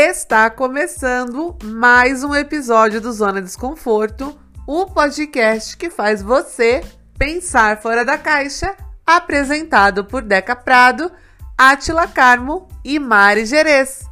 Está 0.00 0.48
começando 0.48 1.58
mais 1.60 2.22
um 2.22 2.32
episódio 2.32 3.00
do 3.00 3.10
Zona 3.10 3.42
Desconforto, 3.42 4.26
o 4.64 4.86
podcast 4.86 5.76
que 5.76 5.90
faz 5.90 6.22
você 6.22 6.82
pensar 7.18 7.82
fora 7.82 8.04
da 8.04 8.16
caixa, 8.16 8.76
apresentado 9.04 10.04
por 10.04 10.22
Deca 10.22 10.54
Prado, 10.54 11.10
Atila 11.58 12.06
Carmo 12.06 12.68
e 12.84 12.96
Mari 13.00 13.44
Gerês. 13.44 14.04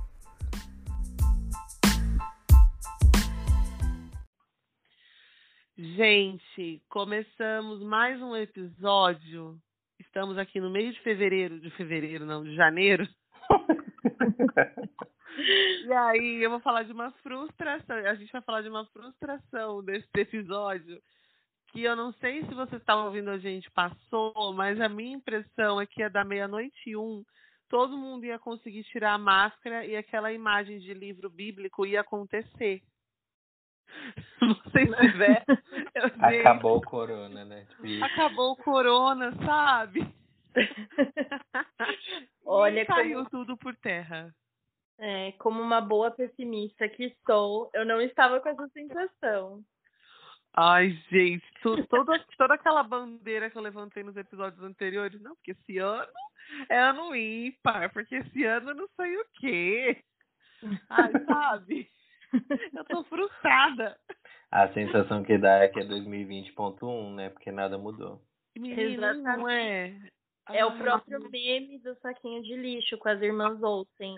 Gente, 5.78 6.82
começamos 6.88 7.80
mais 7.84 8.20
um 8.20 8.34
episódio. 8.34 9.56
Estamos 10.00 10.36
aqui 10.36 10.60
no 10.60 10.68
mês 10.68 10.96
de 10.96 11.00
fevereiro, 11.02 11.60
de 11.60 11.70
fevereiro 11.76 12.26
não, 12.26 12.42
de 12.42 12.56
janeiro. 12.56 13.06
e 15.86 15.92
aí, 15.92 16.42
eu 16.42 16.50
vou 16.50 16.60
falar 16.60 16.82
de 16.84 16.92
uma 16.92 17.10
frustração. 17.22 17.96
A 17.96 18.14
gente 18.14 18.32
vai 18.32 18.42
falar 18.42 18.62
de 18.62 18.68
uma 18.68 18.86
frustração 18.86 19.82
desse 19.84 20.08
episódio. 20.16 21.00
Que 21.72 21.82
eu 21.82 21.96
não 21.96 22.12
sei 22.14 22.44
se 22.44 22.54
vocês 22.54 22.80
estavam 22.80 23.06
ouvindo 23.06 23.30
a 23.30 23.38
gente 23.38 23.70
passou, 23.70 24.52
mas 24.54 24.80
a 24.80 24.88
minha 24.88 25.16
impressão 25.16 25.80
é 25.80 25.86
que 25.86 26.00
ia 26.00 26.08
dar 26.08 26.24
meia-noite 26.24 26.90
e 26.90 26.96
um. 26.96 27.24
Todo 27.68 27.98
mundo 27.98 28.24
ia 28.24 28.38
conseguir 28.38 28.84
tirar 28.84 29.14
a 29.14 29.18
máscara 29.18 29.84
e 29.84 29.96
aquela 29.96 30.32
imagem 30.32 30.78
de 30.78 30.94
livro 30.94 31.28
bíblico 31.28 31.84
ia 31.84 32.00
acontecer. 32.00 32.80
Vocês 34.40 34.88
tiver. 35.00 35.44
Acabou 36.40 36.78
o 36.78 36.82
corona, 36.82 37.44
né? 37.44 37.66
Tipo 37.70 38.04
acabou 38.04 38.52
o 38.52 38.56
corona, 38.56 39.32
sabe? 39.44 40.06
Olha, 42.44 42.82
e 42.82 42.86
caiu 42.86 43.18
como... 43.24 43.30
tudo 43.30 43.56
por 43.56 43.74
terra. 43.76 44.32
É, 44.98 45.32
como 45.32 45.60
uma 45.60 45.80
boa 45.80 46.10
pessimista 46.10 46.88
que 46.88 47.14
sou, 47.26 47.70
eu 47.74 47.84
não 47.84 48.00
estava 48.00 48.40
com 48.40 48.48
essa 48.48 48.68
sensação. 48.68 49.62
Ai, 50.54 50.98
gente, 51.10 51.44
tu, 51.62 51.86
toda, 51.86 52.18
toda 52.38 52.54
aquela 52.54 52.82
bandeira 52.82 53.50
que 53.50 53.58
eu 53.58 53.62
levantei 53.62 54.02
nos 54.02 54.16
episódios 54.16 54.62
anteriores, 54.62 55.20
não, 55.20 55.34
porque 55.34 55.50
esse 55.50 55.76
ano 55.76 56.06
é 56.70 56.78
ano 56.78 57.14
ímpar, 57.14 57.92
porque 57.92 58.16
esse 58.16 58.44
ano 58.44 58.72
não 58.72 58.88
sei 58.96 59.16
o 59.18 59.26
quê. 59.34 60.02
Ai, 60.88 61.12
sabe? 61.26 61.90
Eu 62.74 62.84
tô 62.86 63.04
frustrada. 63.04 63.98
A 64.50 64.72
sensação 64.72 65.22
que 65.22 65.36
dá 65.36 65.58
é 65.58 65.68
que 65.68 65.80
é 65.80 65.84
2020.1, 65.84 67.14
né? 67.14 67.30
Porque 67.30 67.52
nada 67.52 67.76
mudou. 67.76 68.22
Menina, 68.56 69.12
não 69.12 69.48
é. 69.48 69.94
É 70.50 70.64
o 70.64 70.78
próprio 70.78 71.28
meme 71.30 71.78
do 71.80 71.94
saquinho 71.96 72.42
de 72.42 72.56
lixo 72.56 72.96
com 72.98 73.08
as 73.08 73.20
irmãs 73.20 73.60
Olsen. 73.62 74.16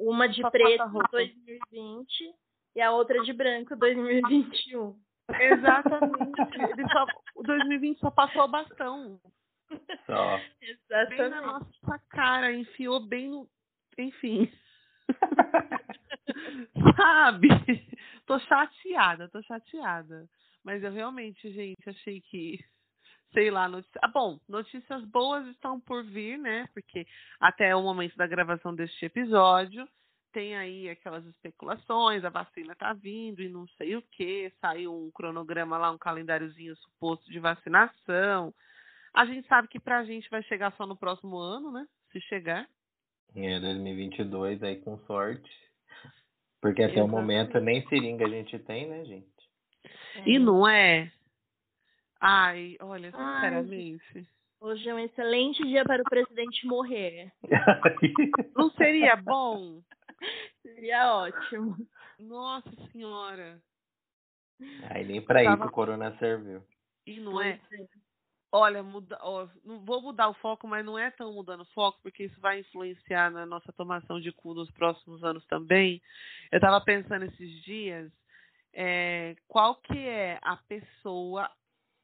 Uma 0.00 0.26
de 0.26 0.40
Só 0.40 0.50
preto 0.50 0.88
2020 1.12 2.34
e 2.74 2.80
a 2.80 2.90
outra 2.90 3.22
de 3.22 3.32
branco 3.34 3.76
2021. 3.76 4.98
Exatamente. 5.28 6.40
Ele 6.72 6.88
só, 6.90 7.06
o 7.36 7.42
2020 7.42 7.98
só 7.98 8.10
passou 8.10 8.44
o 8.44 8.48
bastão. 8.48 9.20
Só. 10.06 10.40
Exatamente. 10.62 11.18
Bem 11.18 11.28
na 11.28 11.42
nossa 11.42 11.98
cara, 12.08 12.52
enfiou 12.52 13.06
bem 13.06 13.28
no. 13.28 13.46
Enfim. 13.98 14.50
Sabe? 16.96 17.48
Tô 18.24 18.38
chateada, 18.38 19.28
tô 19.28 19.42
chateada. 19.42 20.26
Mas 20.64 20.82
eu 20.82 20.90
realmente, 20.92 21.52
gente, 21.52 21.88
achei 21.88 22.22
que 22.22 22.58
sei 23.32 23.50
lá, 23.50 23.68
notícia. 23.68 24.00
Ah, 24.02 24.08
bom, 24.08 24.38
notícias 24.48 25.04
boas 25.04 25.46
estão 25.48 25.80
por 25.80 26.04
vir, 26.04 26.38
né? 26.38 26.68
Porque 26.74 27.06
até 27.38 27.74
o 27.74 27.82
momento 27.82 28.16
da 28.16 28.26
gravação 28.26 28.74
deste 28.74 29.04
episódio 29.04 29.88
tem 30.32 30.56
aí 30.56 30.88
aquelas 30.88 31.24
especulações, 31.26 32.24
a 32.24 32.30
vacina 32.30 32.74
tá 32.74 32.92
vindo 32.92 33.42
e 33.42 33.48
não 33.48 33.66
sei 33.76 33.96
o 33.96 34.02
que, 34.02 34.52
saiu 34.60 34.94
um 34.94 35.10
cronograma 35.10 35.76
lá, 35.76 35.90
um 35.90 35.98
calendáriozinho 35.98 36.76
suposto 36.76 37.28
de 37.30 37.38
vacinação. 37.38 38.54
A 39.12 39.26
gente 39.26 39.46
sabe 39.48 39.68
que 39.68 39.80
pra 39.80 40.04
gente 40.04 40.30
vai 40.30 40.42
chegar 40.44 40.72
só 40.76 40.86
no 40.86 40.96
próximo 40.96 41.36
ano, 41.36 41.72
né? 41.72 41.86
Se 42.12 42.20
chegar. 42.22 42.68
É, 43.34 43.60
2022 43.60 44.62
aí 44.62 44.76
com 44.80 44.98
sorte. 45.00 45.50
Porque 46.60 46.82
até 46.82 46.94
Exatamente. 46.94 47.14
o 47.14 47.20
momento 47.20 47.60
nem 47.60 47.86
seringa 47.88 48.26
a 48.26 48.28
gente 48.28 48.58
tem, 48.60 48.88
né, 48.88 49.04
gente? 49.04 49.26
E 50.26 50.38
não 50.38 50.68
é? 50.68 51.10
Ai, 52.20 52.76
olha, 52.80 53.10
sinceramente. 53.10 54.02
Ai, 54.14 54.26
hoje 54.60 54.88
é 54.88 54.94
um 54.94 54.98
excelente 54.98 55.62
dia 55.64 55.84
para 55.84 56.02
o 56.02 56.04
presidente 56.04 56.66
morrer. 56.66 57.32
Não 58.54 58.70
seria 58.72 59.16
bom? 59.16 59.82
Seria 60.62 61.14
ótimo. 61.14 61.76
Nossa 62.18 62.70
senhora. 62.92 63.60
Aí 64.90 65.04
nem 65.04 65.22
para 65.22 65.42
Tava... 65.42 65.56
isso 65.56 65.68
o 65.68 65.72
corona 65.72 66.14
serviu. 66.18 66.62
E 67.06 67.18
não 67.18 67.40
é? 67.40 67.58
Olha, 68.52 68.82
muda, 68.82 69.16
ó, 69.22 69.48
não 69.64 69.78
vou 69.84 70.02
mudar 70.02 70.28
o 70.28 70.34
foco, 70.34 70.66
mas 70.66 70.84
não 70.84 70.98
é 70.98 71.10
tão 71.10 71.32
mudando 71.32 71.62
o 71.62 71.72
foco, 71.72 71.98
porque 72.02 72.24
isso 72.24 72.40
vai 72.40 72.60
influenciar 72.60 73.30
na 73.30 73.46
nossa 73.46 73.72
tomação 73.72 74.20
de 74.20 74.32
cu 74.32 74.54
nos 74.54 74.70
próximos 74.72 75.22
anos 75.22 75.44
também. 75.46 76.02
Eu 76.50 76.56
estava 76.56 76.80
pensando 76.80 77.24
esses 77.24 77.62
dias, 77.62 78.12
é, 78.74 79.36
qual 79.46 79.76
que 79.76 79.98
é 79.98 80.38
a 80.42 80.56
pessoa 80.56 81.50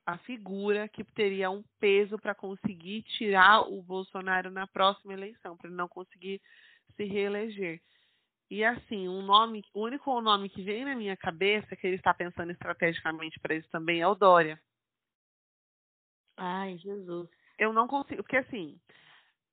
a 0.07 0.17
figura 0.19 0.89
que 0.89 1.03
teria 1.03 1.51
um 1.51 1.65
peso 1.81 2.17
para 2.17 2.35
conseguir 2.35 3.03
tirar 3.03 3.63
o 3.63 3.83
Bolsonaro 3.83 4.51
na 4.51 4.67
próxima 4.67 5.13
eleição, 5.13 5.57
para 5.57 5.69
ele 5.69 5.77
não 5.77 5.89
conseguir 5.89 6.41
se 6.95 7.05
reeleger. 7.05 7.83
E 8.49 8.65
assim, 8.65 9.09
um 9.09 9.23
nome, 9.23 9.65
o 9.75 9.83
único 9.83 10.21
nome 10.21 10.49
que 10.49 10.63
vem 10.63 10.85
na 10.85 10.95
minha 10.95 11.17
cabeça 11.17 11.75
que 11.75 11.85
ele 11.85 11.97
está 11.97 12.15
pensando 12.15 12.53
estrategicamente 12.53 13.41
para 13.41 13.57
isso 13.57 13.69
também 13.71 14.01
é 14.01 14.07
o 14.07 14.15
Dória. 14.15 14.61
Ai, 16.37 16.79
Jesus. 16.79 17.29
Eu 17.59 17.73
não 17.73 17.89
consigo, 17.89 18.23
porque 18.23 18.37
assim, 18.37 18.79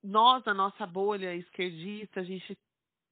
nós, 0.04 0.48
a 0.48 0.54
nossa 0.54 0.86
bolha 0.86 1.34
esquerdista, 1.34 2.20
a 2.20 2.24
gente, 2.24 2.56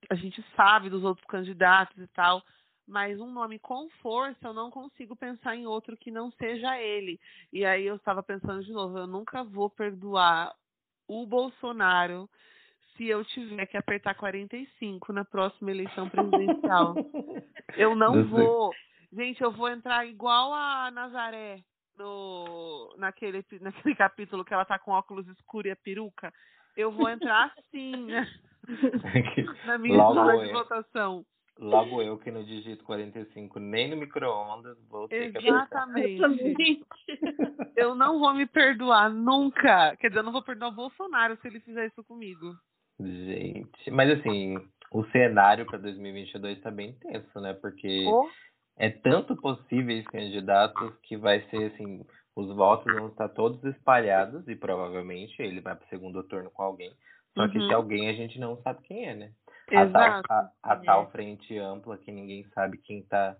a 0.10 0.16
gente 0.16 0.46
sabe 0.56 0.90
dos 0.90 1.04
outros 1.04 1.26
candidatos 1.26 1.98
e 1.98 2.08
tal, 2.10 2.44
mas 2.92 3.22
um 3.22 3.32
nome 3.32 3.58
com 3.58 3.90
força 4.02 4.48
eu 4.48 4.54
não 4.54 4.70
consigo 4.70 5.16
pensar 5.16 5.56
em 5.56 5.66
outro 5.66 5.96
que 5.96 6.12
não 6.12 6.30
seja 6.32 6.78
ele. 6.78 7.18
E 7.52 7.66
aí 7.66 7.86
eu 7.86 7.96
estava 7.96 8.22
pensando 8.22 8.62
de 8.62 8.72
novo, 8.74 8.98
eu 8.98 9.08
nunca 9.08 9.46
vou 9.46 9.70
perdoar 9.70 10.54
o 11.08 11.26
Bolsonaro 11.26 12.30
se 12.98 13.08
eu 13.08 13.24
tiver 13.24 13.66
que 13.66 13.78
apertar 13.78 14.14
45 14.16 15.14
na 15.14 15.24
próxima 15.24 15.72
eleição 15.72 16.10
presidencial. 16.10 16.94
eu 17.78 17.96
não 17.96 18.26
vou. 18.26 18.74
Gente, 19.14 19.42
eu 19.42 19.52
vou 19.52 19.70
entrar 19.70 20.06
igual 20.06 20.54
a 20.54 20.92
Nazaré 20.92 21.64
no, 21.98 22.94
naquele, 22.98 23.46
naquele 23.62 23.96
capítulo 23.96 24.44
que 24.44 24.54
ela 24.54 24.66
tá 24.66 24.78
com 24.78 24.92
óculos 24.92 25.26
escuros 25.30 25.70
e 25.70 25.72
a 25.72 25.78
peruca. 25.78 26.34
Eu 26.76 26.92
vou 26.92 27.08
entrar 27.08 27.54
assim, 27.58 28.08
na 29.66 29.78
minha 29.78 29.96
Logo 29.96 30.44
de 30.44 30.52
votação. 30.52 31.26
Logo 31.60 32.02
eu 32.02 32.18
que 32.18 32.32
não 32.32 32.44
digito 32.44 32.84
45 32.84 33.60
nem 33.60 33.90
no 33.90 33.98
micro-ondas, 33.98 34.78
vou 34.90 35.08
ter 35.08 35.36
Exatamente. 35.36 36.20
que 36.56 36.82
Eu 37.76 37.94
não 37.94 38.20
vou 38.20 38.34
me 38.34 38.46
perdoar 38.46 39.10
nunca. 39.10 39.96
Quer 39.98 40.08
dizer, 40.08 40.20
eu 40.20 40.24
não 40.24 40.32
vou 40.32 40.44
perdoar 40.44 40.70
o 40.70 40.76
Bolsonaro 40.76 41.38
se 41.38 41.48
ele 41.48 41.60
fizer 41.60 41.88
isso 41.88 42.04
comigo. 42.04 42.56
Gente, 43.00 43.92
mas 43.92 44.12
assim, 44.20 44.58
o 44.92 45.04
cenário 45.06 45.66
para 45.66 45.80
2022 45.80 46.58
está 46.58 46.70
bem 46.70 46.94
tenso, 46.94 47.40
né? 47.40 47.54
Porque 47.54 48.06
oh. 48.08 48.28
é 48.78 48.90
tanto 48.90 49.36
possíveis 49.36 50.06
candidatos 50.08 50.94
que 51.04 51.18
vai 51.18 51.42
ser 51.50 51.72
assim, 51.74 52.06
os 52.36 52.56
votos 52.56 52.94
vão 52.94 53.08
estar 53.08 53.30
todos 53.30 53.64
espalhados 53.64 54.48
e 54.48 54.56
provavelmente 54.56 55.42
ele 55.42 55.62
vai 55.62 55.76
para 55.76 55.86
o 55.86 55.90
segundo 55.90 56.24
turno 56.24 56.52
com 56.52 56.64
alguém. 56.64 56.92
Só 57.34 57.48
que 57.48 57.58
uhum. 57.58 57.68
se 57.68 57.74
alguém 57.74 58.10
a 58.10 58.14
gente 58.14 58.40
não 58.40 58.62
sabe 58.62 58.82
quem 58.84 59.08
é, 59.08 59.16
né? 59.16 59.32
A 59.76 59.90
tal, 59.90 60.22
a, 60.30 60.52
a 60.64 60.76
tal 60.78 61.12
frente 61.12 61.58
ampla 61.58 61.98
que 61.98 62.12
ninguém 62.12 62.46
sabe 62.54 62.78
quem 62.78 63.00
está 63.00 63.36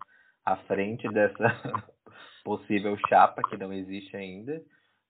à 0.46 0.56
frente 0.58 1.08
dessa 1.10 1.38
possível 2.44 2.98
chapa 3.08 3.42
que 3.50 3.58
não 3.58 3.72
existe 3.74 4.16
ainda. 4.16 4.62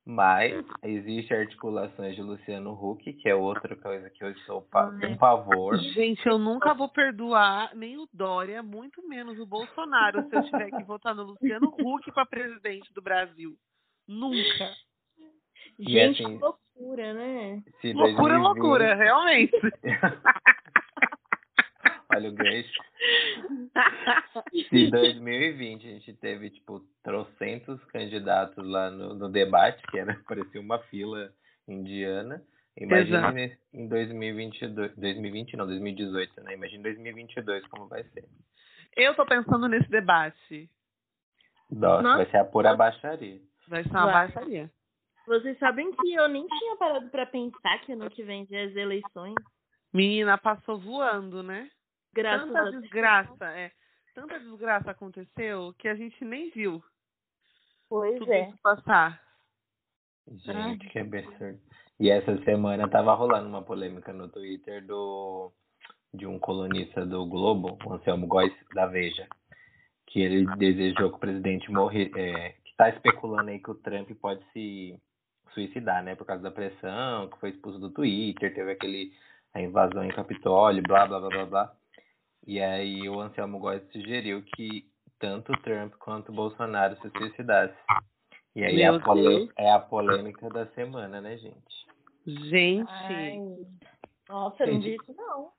Mas 0.04 0.66
existe 0.82 1.32
articulações 1.32 2.16
de 2.16 2.24
Luciano 2.24 2.74
Huck, 2.74 3.14
que 3.14 3.30
é 3.30 3.36
outra 3.36 3.76
coisa 3.76 4.10
que 4.10 4.24
eu 4.24 4.36
sou 4.48 4.68
um 5.04 5.16
pavor. 5.16 5.78
Gente, 5.78 6.26
eu 6.26 6.40
nunca 6.40 6.74
vou 6.74 6.90
perdoar 6.90 7.76
nem 7.76 8.00
o 8.00 8.10
Dória, 8.12 8.64
muito 8.64 9.08
menos 9.08 9.38
o 9.40 9.46
Bolsonaro, 9.46 10.28
se 10.28 10.36
eu 10.36 10.44
tiver 10.44 10.72
que 10.72 10.84
votar 10.84 11.14
no 11.14 11.22
Luciano 11.24 11.68
Huck 11.80 12.12
para 12.14 12.26
presidente 12.26 12.92
do 12.94 13.02
Brasil. 13.02 13.56
Nunca. 14.08 14.72
Gente, 15.80 16.24
assim, 16.24 16.38
que 16.38 16.44
loucura, 16.44 17.14
né? 17.14 17.64
Loucura, 17.84 18.34
2020... 18.34 18.42
loucura, 18.42 18.96
realmente. 18.96 19.54
Olha 22.14 22.30
o 22.30 22.34
gancho. 22.34 22.84
Se 24.70 24.92
2020 24.92 25.88
a 25.88 25.92
gente 25.92 26.14
teve, 26.14 26.50
tipo, 26.50 26.82
trocentos 27.04 27.84
candidatos 27.86 28.66
lá 28.66 28.92
no, 28.92 29.14
no 29.14 29.30
debate, 29.30 29.82
que 29.88 30.00
era, 30.00 30.20
parecia 30.28 30.60
uma 30.60 30.80
fila 30.80 31.34
indiana, 31.68 32.44
Imagina 32.78 33.34
em 33.74 33.88
2022, 33.88 34.96
2020 34.96 35.58
não, 35.58 35.68
2018, 35.68 36.42
né? 36.42 36.54
Imagina 36.54 36.84
2022 36.84 37.68
como 37.68 37.88
vai 37.88 38.04
ser. 38.06 38.26
Eu 38.96 39.14
tô 39.16 39.26
pensando 39.26 39.68
nesse 39.68 39.90
debate. 39.90 40.70
Nossa, 41.70 42.02
Nossa. 42.02 42.18
vai 42.18 42.26
ser 42.32 42.38
a 42.38 42.46
pura 42.46 42.76
baixaria. 42.76 43.40
Vai 43.68 43.84
ser 43.84 43.90
uma 43.90 44.06
vai. 44.06 44.14
baixaria. 44.14 44.72
Vocês 45.28 45.58
sabem 45.60 45.92
que 45.94 46.14
eu 46.14 46.28
nem 46.28 46.48
tinha 46.48 46.76
parado 46.78 47.10
para 47.10 47.26
pensar 47.26 47.80
que 47.82 47.92
ano 47.92 48.10
que 48.10 48.24
vem 48.24 48.46
já 48.48 48.64
as 48.64 48.76
eleições. 48.76 49.36
Menina, 49.94 50.38
passou 50.38 50.80
voando, 50.80 51.44
né? 51.44 51.70
Graças 52.14 52.48
Tanta 52.48 52.62
a 52.62 52.72
desgraça, 52.72 53.46
é. 53.46 53.72
Tanta 54.14 54.40
desgraça 54.40 54.92
aconteceu 54.92 55.74
que 55.80 55.88
a 55.88 55.96
gente 55.96 56.24
nem 56.26 56.50
viu. 56.50 56.84
Pois 57.90 58.20
tudo 58.20 58.32
é. 58.32 58.50
Isso 58.50 58.58
passar. 58.62 59.22
Gente, 60.28 60.88
que 60.90 61.00
absurdo. 61.00 61.60
E 62.00 62.10
essa 62.10 62.38
semana 62.44 62.90
tava 62.90 63.14
rolando 63.14 63.48
uma 63.48 63.62
polêmica 63.62 64.12
no 64.12 64.28
Twitter 64.30 64.86
do 64.86 65.52
de 66.14 66.28
um 66.28 66.38
colunista 66.38 67.06
do 67.06 67.26
Globo, 67.26 67.78
o 67.86 67.94
Anselmo 67.94 68.28
Góes 68.28 68.54
da 68.76 68.86
Veja, 68.86 69.28
que 70.08 70.22
ele 70.22 70.46
desejou 70.58 71.10
que 71.10 71.16
o 71.16 71.20
presidente 71.20 71.72
morrer, 71.72 72.12
é, 72.18 72.50
que 72.50 72.72
está 72.72 72.90
especulando 72.90 73.50
aí 73.50 73.60
que 73.60 73.72
o 73.72 73.76
Trump 73.76 74.10
pode 74.20 74.44
se 74.52 75.00
suicidar, 75.54 76.04
né, 76.04 76.16
por 76.16 76.26
causa 76.26 76.44
da 76.44 76.52
pressão, 76.52 77.30
que 77.30 77.40
foi 77.40 77.52
expulso 77.52 77.80
do 77.80 77.92
Twitter, 77.92 78.54
teve 78.54 78.72
aquele 78.72 79.14
a 79.54 79.62
invasão 79.62 80.04
em 80.04 80.10
Capitólio, 80.10 80.84
blá 80.84 81.06
blá 81.06 81.20
blá 81.20 81.30
blá 81.30 81.46
blá. 81.46 81.76
E 82.46 82.60
aí 82.60 83.08
o 83.08 83.20
Anselmo 83.20 83.60
Góes 83.60 83.84
sugeriu 83.92 84.44
que 84.56 84.86
tanto 85.20 85.52
o 85.52 85.58
Trump 85.62 85.94
quanto 86.00 86.30
o 86.30 86.36
Bolsonaro 86.36 86.98
se 87.02 87.10
suicidassem. 87.18 87.76
E 88.56 88.64
aí 88.66 88.82
é 88.82 88.90
a, 88.90 89.00
é 89.58 89.72
a 89.72 89.80
polêmica 89.80 90.50
da 90.50 90.66
semana, 90.68 91.22
né, 91.22 91.38
gente? 91.38 91.86
Gente. 92.26 92.90
Ai. 92.90 93.40
Nossa, 94.28 94.64
eu 94.64 94.74
não 94.74 94.82
vi 94.82 94.96
isso 94.96 95.14
não. 95.16 95.52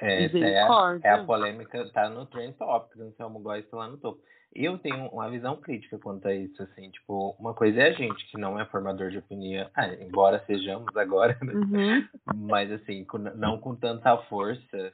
É, 0.00 0.24
é, 0.24 0.60
a, 0.60 0.98
é 1.04 1.10
a 1.10 1.24
polêmica, 1.24 1.88
tá 1.92 2.08
no 2.08 2.26
Trend 2.26 2.54
Topics, 2.56 2.98
no 2.98 3.12
Selmo 3.12 3.38
Góes 3.38 3.68
tá 3.70 3.76
lá 3.76 3.88
no 3.88 3.96
topo. 3.96 4.20
Eu 4.52 4.78
tenho 4.78 5.08
uma 5.08 5.30
visão 5.30 5.56
crítica 5.56 5.98
quanto 5.98 6.26
a 6.28 6.34
isso, 6.34 6.62
assim, 6.62 6.90
tipo, 6.90 7.36
uma 7.38 7.54
coisa 7.54 7.80
é 7.80 7.88
a 7.88 7.92
gente 7.92 8.24
que 8.30 8.38
não 8.38 8.58
é 8.58 8.64
formador 8.66 9.10
de 9.10 9.18
opinião, 9.18 9.68
ah, 9.74 9.88
embora 9.94 10.44
sejamos 10.46 10.96
agora, 10.96 11.36
né? 11.42 11.52
uhum. 11.52 12.08
mas 12.34 12.70
assim, 12.70 13.04
com, 13.04 13.18
não 13.18 13.58
com 13.58 13.74
tanta 13.74 14.16
força 14.24 14.92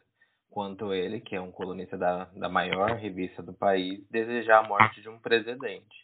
quanto 0.50 0.92
ele, 0.92 1.20
que 1.20 1.36
é 1.36 1.40
um 1.40 1.52
colunista 1.52 1.96
da, 1.96 2.24
da 2.36 2.48
maior 2.48 2.90
revista 2.96 3.42
do 3.42 3.52
país, 3.52 4.04
desejar 4.10 4.64
a 4.64 4.68
morte 4.68 5.00
de 5.00 5.08
um 5.08 5.18
presidente. 5.18 6.00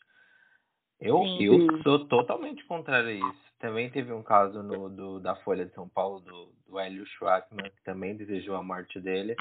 Eu, 1.00 1.22
eu 1.40 1.82
sou 1.82 2.06
totalmente 2.06 2.64
contrário 2.64 3.08
a 3.08 3.12
isso. 3.12 3.46
Também 3.58 3.90
teve 3.90 4.12
um 4.12 4.22
caso 4.22 4.62
no, 4.62 4.88
do, 4.88 5.20
da 5.20 5.34
Folha 5.37 5.66
de 5.66 5.75
São 5.75 5.88
Paulo, 5.88 6.20
do, 6.20 6.52
do 6.66 6.78
Hélio 6.78 7.04
Schwartzman, 7.06 7.70
que 7.70 7.82
também 7.84 8.16
desejou 8.16 8.56
a 8.56 8.62
morte 8.62 9.00
dele. 9.00 9.34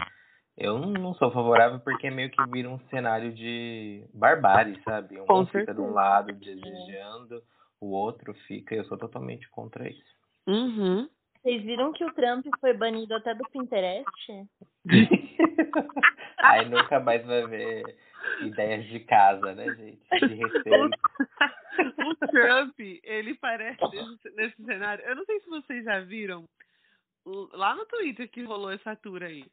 Eu 0.57 0.79
não 0.79 1.13
sou 1.15 1.31
favorável 1.31 1.79
porque 1.79 2.09
meio 2.09 2.29
que 2.31 2.43
vira 2.49 2.69
um 2.69 2.79
cenário 2.89 3.33
de 3.33 4.05
barbárie, 4.13 4.81
sabe? 4.83 5.19
Um 5.19 5.25
Com 5.25 5.45
fica 5.45 5.73
de 5.73 5.81
um 5.81 5.91
lado 5.91 6.33
desejando, 6.33 7.43
o 7.79 7.87
outro 7.91 8.33
fica. 8.47 8.73
Eu 8.73 8.85
sou 8.85 8.97
totalmente 8.97 9.49
contra 9.49 9.87
isso. 9.89 10.15
Uhum. 10.47 11.09
Vocês 11.45 11.61
viram 11.61 11.93
que 11.93 12.03
o 12.03 12.11
Trump 12.11 12.43
foi 12.59 12.73
banido 12.73 13.13
até 13.13 13.35
do 13.35 13.47
Pinterest? 13.51 14.09
Aí 16.39 16.67
nunca 16.67 16.99
mais 16.99 17.23
vai 17.23 17.45
ver 17.45 17.83
ideias 18.41 18.83
de 18.87 19.01
casa, 19.01 19.53
né, 19.53 19.65
gente? 19.75 20.27
De 20.27 20.33
respeito. 20.33 20.89
o 22.03 22.27
Trump, 22.31 22.79
ele 22.79 23.35
parece 23.35 23.79
nesse, 23.79 24.35
nesse, 24.35 24.65
cenário. 24.65 25.05
Eu 25.05 25.17
não 25.17 25.25
sei 25.25 25.39
se 25.39 25.47
vocês 25.47 25.83
já 25.83 25.99
viram 25.99 26.49
lá 27.53 27.75
no 27.75 27.85
Twitter 27.85 28.27
que 28.27 28.41
rolou 28.41 28.71
essa 28.71 28.95
tour 28.95 29.21
aí. 29.21 29.45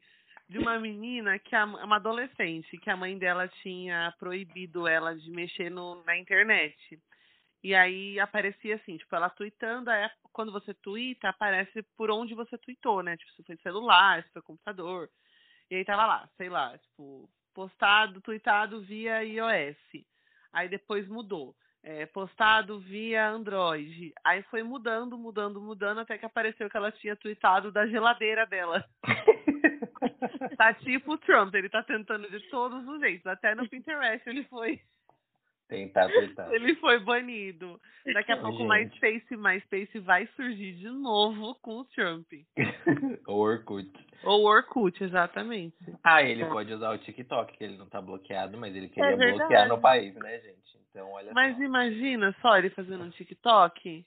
De 0.49 0.57
uma 0.57 0.79
menina 0.79 1.37
que 1.37 1.55
é 1.55 1.63
uma 1.63 1.97
adolescente, 1.97 2.75
que 2.79 2.89
a 2.89 2.97
mãe 2.97 3.19
dela 3.19 3.47
tinha 3.61 4.11
proibido 4.17 4.87
ela 4.87 5.15
de 5.15 5.29
mexer 5.29 5.69
no, 5.69 6.03
na 6.05 6.17
internet. 6.17 6.75
E 7.63 7.73
aí 7.73 8.19
aparecia 8.19 8.75
assim, 8.75 8.97
tipo, 8.97 9.15
ela 9.15 9.29
tweetando, 9.29 9.89
aí 9.89 10.09
quando 10.33 10.51
você 10.51 10.73
tweeta, 10.73 11.29
aparece 11.29 11.81
por 11.95 12.11
onde 12.11 12.35
você 12.35 12.57
tweetou, 12.57 13.01
né? 13.01 13.15
Tipo, 13.15 13.31
se 13.31 13.43
foi 13.43 13.55
celular, 13.57 14.21
se 14.23 14.31
foi 14.33 14.41
computador. 14.41 15.09
E 15.71 15.75
aí 15.75 15.85
tava 15.85 16.05
lá, 16.05 16.29
sei 16.35 16.49
lá, 16.49 16.77
tipo, 16.77 17.29
postado, 17.53 18.19
tweetado 18.19 18.81
via 18.81 19.23
iOS. 19.23 19.77
Aí 20.51 20.67
depois 20.67 21.07
mudou. 21.07 21.55
É, 21.85 22.05
postado 22.05 22.79
via 22.79 23.29
Android. 23.29 24.13
Aí 24.25 24.41
foi 24.43 24.63
mudando, 24.63 25.17
mudando, 25.17 25.61
mudando, 25.61 25.99
até 25.99 26.17
que 26.17 26.25
apareceu 26.25 26.69
que 26.69 26.77
ela 26.77 26.91
tinha 26.91 27.15
tweetado 27.15 27.71
da 27.71 27.87
geladeira 27.87 28.45
dela. 28.45 28.85
tá 30.57 30.73
tipo 30.73 31.13
o 31.13 31.17
Trump, 31.17 31.53
ele 31.55 31.69
tá 31.69 31.83
tentando 31.83 32.29
de 32.29 32.39
todos 32.49 32.85
os 32.87 32.99
jeitos. 32.99 33.25
Até 33.25 33.55
no 33.55 33.67
Pinterest 33.67 34.27
ele 34.29 34.43
foi 34.45 34.81
Tentar, 35.67 36.09
tentar. 36.09 36.53
Ele 36.53 36.75
foi 36.75 36.99
banido. 36.99 37.79
Daqui 38.13 38.31
a 38.31 38.37
pouco 38.37 38.63
mais 38.65 38.89
MySpace, 38.89 39.35
MySpace 39.35 39.99
vai 39.99 40.27
surgir 40.35 40.73
de 40.73 40.89
novo 40.89 41.55
com 41.61 41.79
o 41.79 41.85
Trump. 41.85 42.27
Ou 43.27 43.39
Orkut. 43.39 43.89
Ou 44.23 44.43
Orkut, 44.43 45.03
exatamente. 45.03 45.77
Ah, 46.03 46.21
ele 46.21 46.45
pode 46.45 46.73
usar 46.73 46.91
o 46.91 46.97
TikTok, 46.97 47.57
que 47.57 47.63
ele 47.63 47.77
não 47.77 47.87
tá 47.87 48.01
bloqueado, 48.01 48.57
mas 48.57 48.75
ele 48.75 48.89
queria 48.89 49.11
é 49.11 49.15
bloquear 49.15 49.67
no 49.67 49.79
país, 49.79 50.13
né, 50.15 50.39
gente? 50.41 50.73
Então, 50.89 51.11
olha 51.11 51.33
Mas 51.33 51.57
só. 51.57 51.63
imagina 51.63 52.35
só 52.39 52.57
ele 52.57 52.69
fazendo 52.69 53.03
um 53.03 53.09
TikTok. 53.09 54.05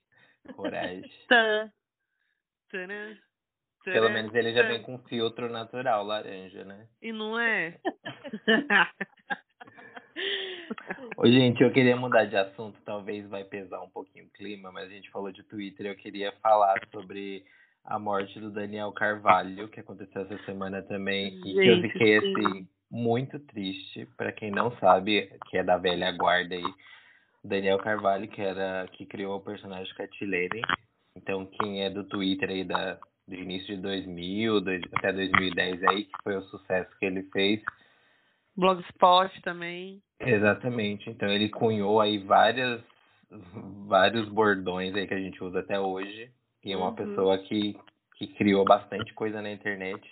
Coragem. 0.54 1.10
Tã. 1.28 1.72
Tã, 2.70 2.86
Pelo 3.84 4.10
menos 4.10 4.34
ele 4.34 4.52
já 4.52 4.62
vem 4.62 4.82
com 4.82 4.98
filtro 4.98 5.48
natural, 5.48 6.04
laranja, 6.04 6.64
né? 6.64 6.86
E 7.02 7.12
não 7.12 7.38
é? 7.38 7.78
Ô, 11.16 11.26
gente, 11.26 11.62
eu 11.62 11.70
queria 11.70 11.96
mudar 11.96 12.24
de 12.24 12.36
assunto, 12.36 12.78
talvez 12.84 13.28
vai 13.28 13.44
pesar 13.44 13.80
um 13.80 13.88
pouquinho 13.88 14.26
o 14.26 14.30
clima, 14.30 14.70
mas 14.72 14.86
a 14.86 14.92
gente 14.92 15.10
falou 15.10 15.32
de 15.32 15.42
Twitter, 15.44 15.86
eu 15.86 15.96
queria 15.96 16.32
falar 16.42 16.74
sobre 16.92 17.44
a 17.84 17.98
morte 17.98 18.38
do 18.40 18.50
Daniel 18.50 18.92
Carvalho, 18.92 19.68
que 19.68 19.80
aconteceu 19.80 20.22
essa 20.22 20.38
semana 20.44 20.82
também, 20.82 21.30
gente, 21.30 21.48
e 21.48 21.54
que 21.54 21.66
eu 21.66 21.80
fiquei, 21.80 22.20
sim. 22.20 22.34
assim, 22.34 22.68
muito 22.90 23.38
triste, 23.38 24.06
para 24.16 24.32
quem 24.32 24.50
não 24.50 24.76
sabe, 24.78 25.30
que 25.48 25.56
é 25.56 25.62
da 25.62 25.76
velha 25.76 26.10
guarda 26.12 26.54
aí, 26.54 26.74
Daniel 27.44 27.78
Carvalho, 27.78 28.28
que 28.28 28.42
era, 28.42 28.88
que 28.92 29.06
criou 29.06 29.36
o 29.36 29.40
personagem 29.40 29.94
Cat 29.94 30.24
Lady, 30.24 30.60
então 31.14 31.46
quem 31.46 31.84
é 31.84 31.90
do 31.90 32.04
Twitter 32.04 32.50
aí 32.50 32.64
da, 32.64 32.98
do 33.26 33.34
início 33.34 33.76
de 33.76 33.82
2000, 33.82 34.60
dois, 34.60 34.82
até 34.94 35.12
2010 35.12 35.84
aí, 35.84 36.04
que 36.04 36.22
foi 36.22 36.36
o 36.36 36.42
sucesso 36.42 36.90
que 36.98 37.06
ele 37.06 37.22
fez, 37.32 37.62
Blogspot 38.56 39.40
também. 39.42 40.02
Exatamente. 40.20 41.10
Então 41.10 41.28
ele 41.28 41.48
cunhou 41.48 42.00
aí 42.00 42.18
várias 42.18 42.82
vários 43.86 44.28
bordões 44.28 44.94
aí 44.94 45.06
que 45.06 45.14
a 45.14 45.20
gente 45.20 45.42
usa 45.42 45.60
até 45.60 45.78
hoje. 45.78 46.30
E 46.64 46.72
é 46.72 46.76
uma 46.76 46.88
uhum. 46.88 46.94
pessoa 46.94 47.38
que, 47.38 47.76
que 48.16 48.26
criou 48.28 48.64
bastante 48.64 49.12
coisa 49.14 49.42
na 49.42 49.50
internet. 49.50 50.08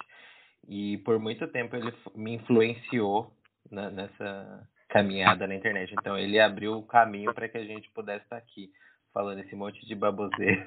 E 0.68 0.98
por 0.98 1.18
muito 1.18 1.46
tempo 1.48 1.76
ele 1.76 1.92
me 2.14 2.34
influenciou 2.34 3.32
na, 3.70 3.90
nessa 3.90 4.68
caminhada 4.88 5.46
na 5.46 5.54
internet. 5.54 5.92
Então 5.92 6.16
ele 6.16 6.38
abriu 6.38 6.74
o 6.74 6.86
caminho 6.86 7.32
para 7.34 7.48
que 7.48 7.58
a 7.58 7.64
gente 7.64 7.90
pudesse 7.90 8.24
estar 8.24 8.36
aqui 8.36 8.70
falando 9.12 9.40
esse 9.40 9.54
monte 9.54 9.84
de 9.86 9.94
baboseira. 9.94 10.66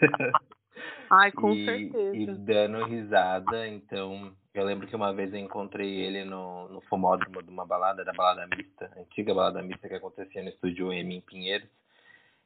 Ai, 1.09 1.31
com 1.31 1.51
e, 1.53 1.65
certeza. 1.65 2.15
E 2.15 2.25
dando 2.25 2.85
risada. 2.85 3.67
Então 3.67 4.33
eu 4.59 4.65
lembro 4.65 4.87
que 4.87 4.95
uma 4.95 5.13
vez 5.13 5.33
eu 5.33 5.39
encontrei 5.39 6.01
ele 6.01 6.23
no, 6.23 6.67
no 6.69 6.81
fumódromo 6.81 7.41
de 7.43 7.49
uma 7.49 7.65
balada, 7.65 8.03
da 8.03 8.13
balada 8.13 8.47
mista, 8.55 8.91
antiga 8.97 9.33
balada 9.33 9.61
mista 9.61 9.87
que 9.87 9.95
acontecia 9.95 10.41
no 10.41 10.49
estúdio 10.49 10.91
M 10.91 11.15
em 11.15 11.21
Pinheiros. 11.21 11.69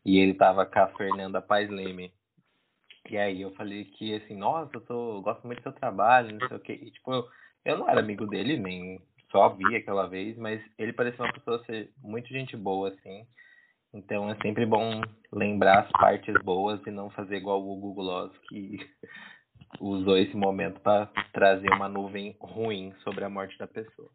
E 0.03 0.19
ele 0.19 0.33
tava 0.33 0.65
com 0.65 0.79
a 0.79 0.87
Fernanda 0.87 1.41
Paz 1.41 1.69
Leme. 1.69 2.11
E 3.09 3.17
aí 3.17 3.41
eu 3.41 3.51
falei 3.55 3.85
que 3.85 4.15
assim, 4.15 4.35
nossa, 4.35 4.71
eu, 4.75 4.81
tô, 4.81 5.17
eu 5.17 5.21
gosto 5.21 5.45
muito 5.45 5.59
do 5.59 5.63
seu 5.63 5.73
trabalho, 5.73 6.37
não 6.37 6.47
sei 6.47 6.57
o 6.57 6.59
quê. 6.59 6.79
E 6.81 6.91
tipo, 6.91 7.13
eu, 7.13 7.27
eu 7.65 7.77
não 7.77 7.89
era 7.89 7.99
amigo 7.99 8.25
dele, 8.25 8.57
nem 8.57 9.01
só 9.31 9.49
vi 9.49 9.75
aquela 9.75 10.07
vez, 10.07 10.37
mas 10.37 10.61
ele 10.77 10.93
parecia 10.93 11.23
uma 11.23 11.33
pessoa 11.33 11.63
ser 11.65 11.91
muito 12.01 12.27
gente 12.29 12.55
boa, 12.57 12.89
assim. 12.89 13.25
Então 13.93 14.29
é 14.29 14.35
sempre 14.41 14.65
bom 14.65 15.01
lembrar 15.31 15.81
as 15.81 15.91
partes 15.91 16.33
boas 16.43 16.79
e 16.85 16.91
não 16.91 17.09
fazer 17.09 17.37
igual 17.37 17.61
o 17.61 17.75
Google 17.75 17.93
Gloss, 17.93 18.37
que 18.47 18.79
usou 19.79 20.17
esse 20.17 20.35
momento 20.35 20.79
para 20.81 21.07
trazer 21.33 21.69
uma 21.71 21.87
nuvem 21.87 22.35
ruim 22.39 22.93
sobre 23.03 23.23
a 23.23 23.29
morte 23.29 23.57
da 23.57 23.67
pessoa. 23.67 24.09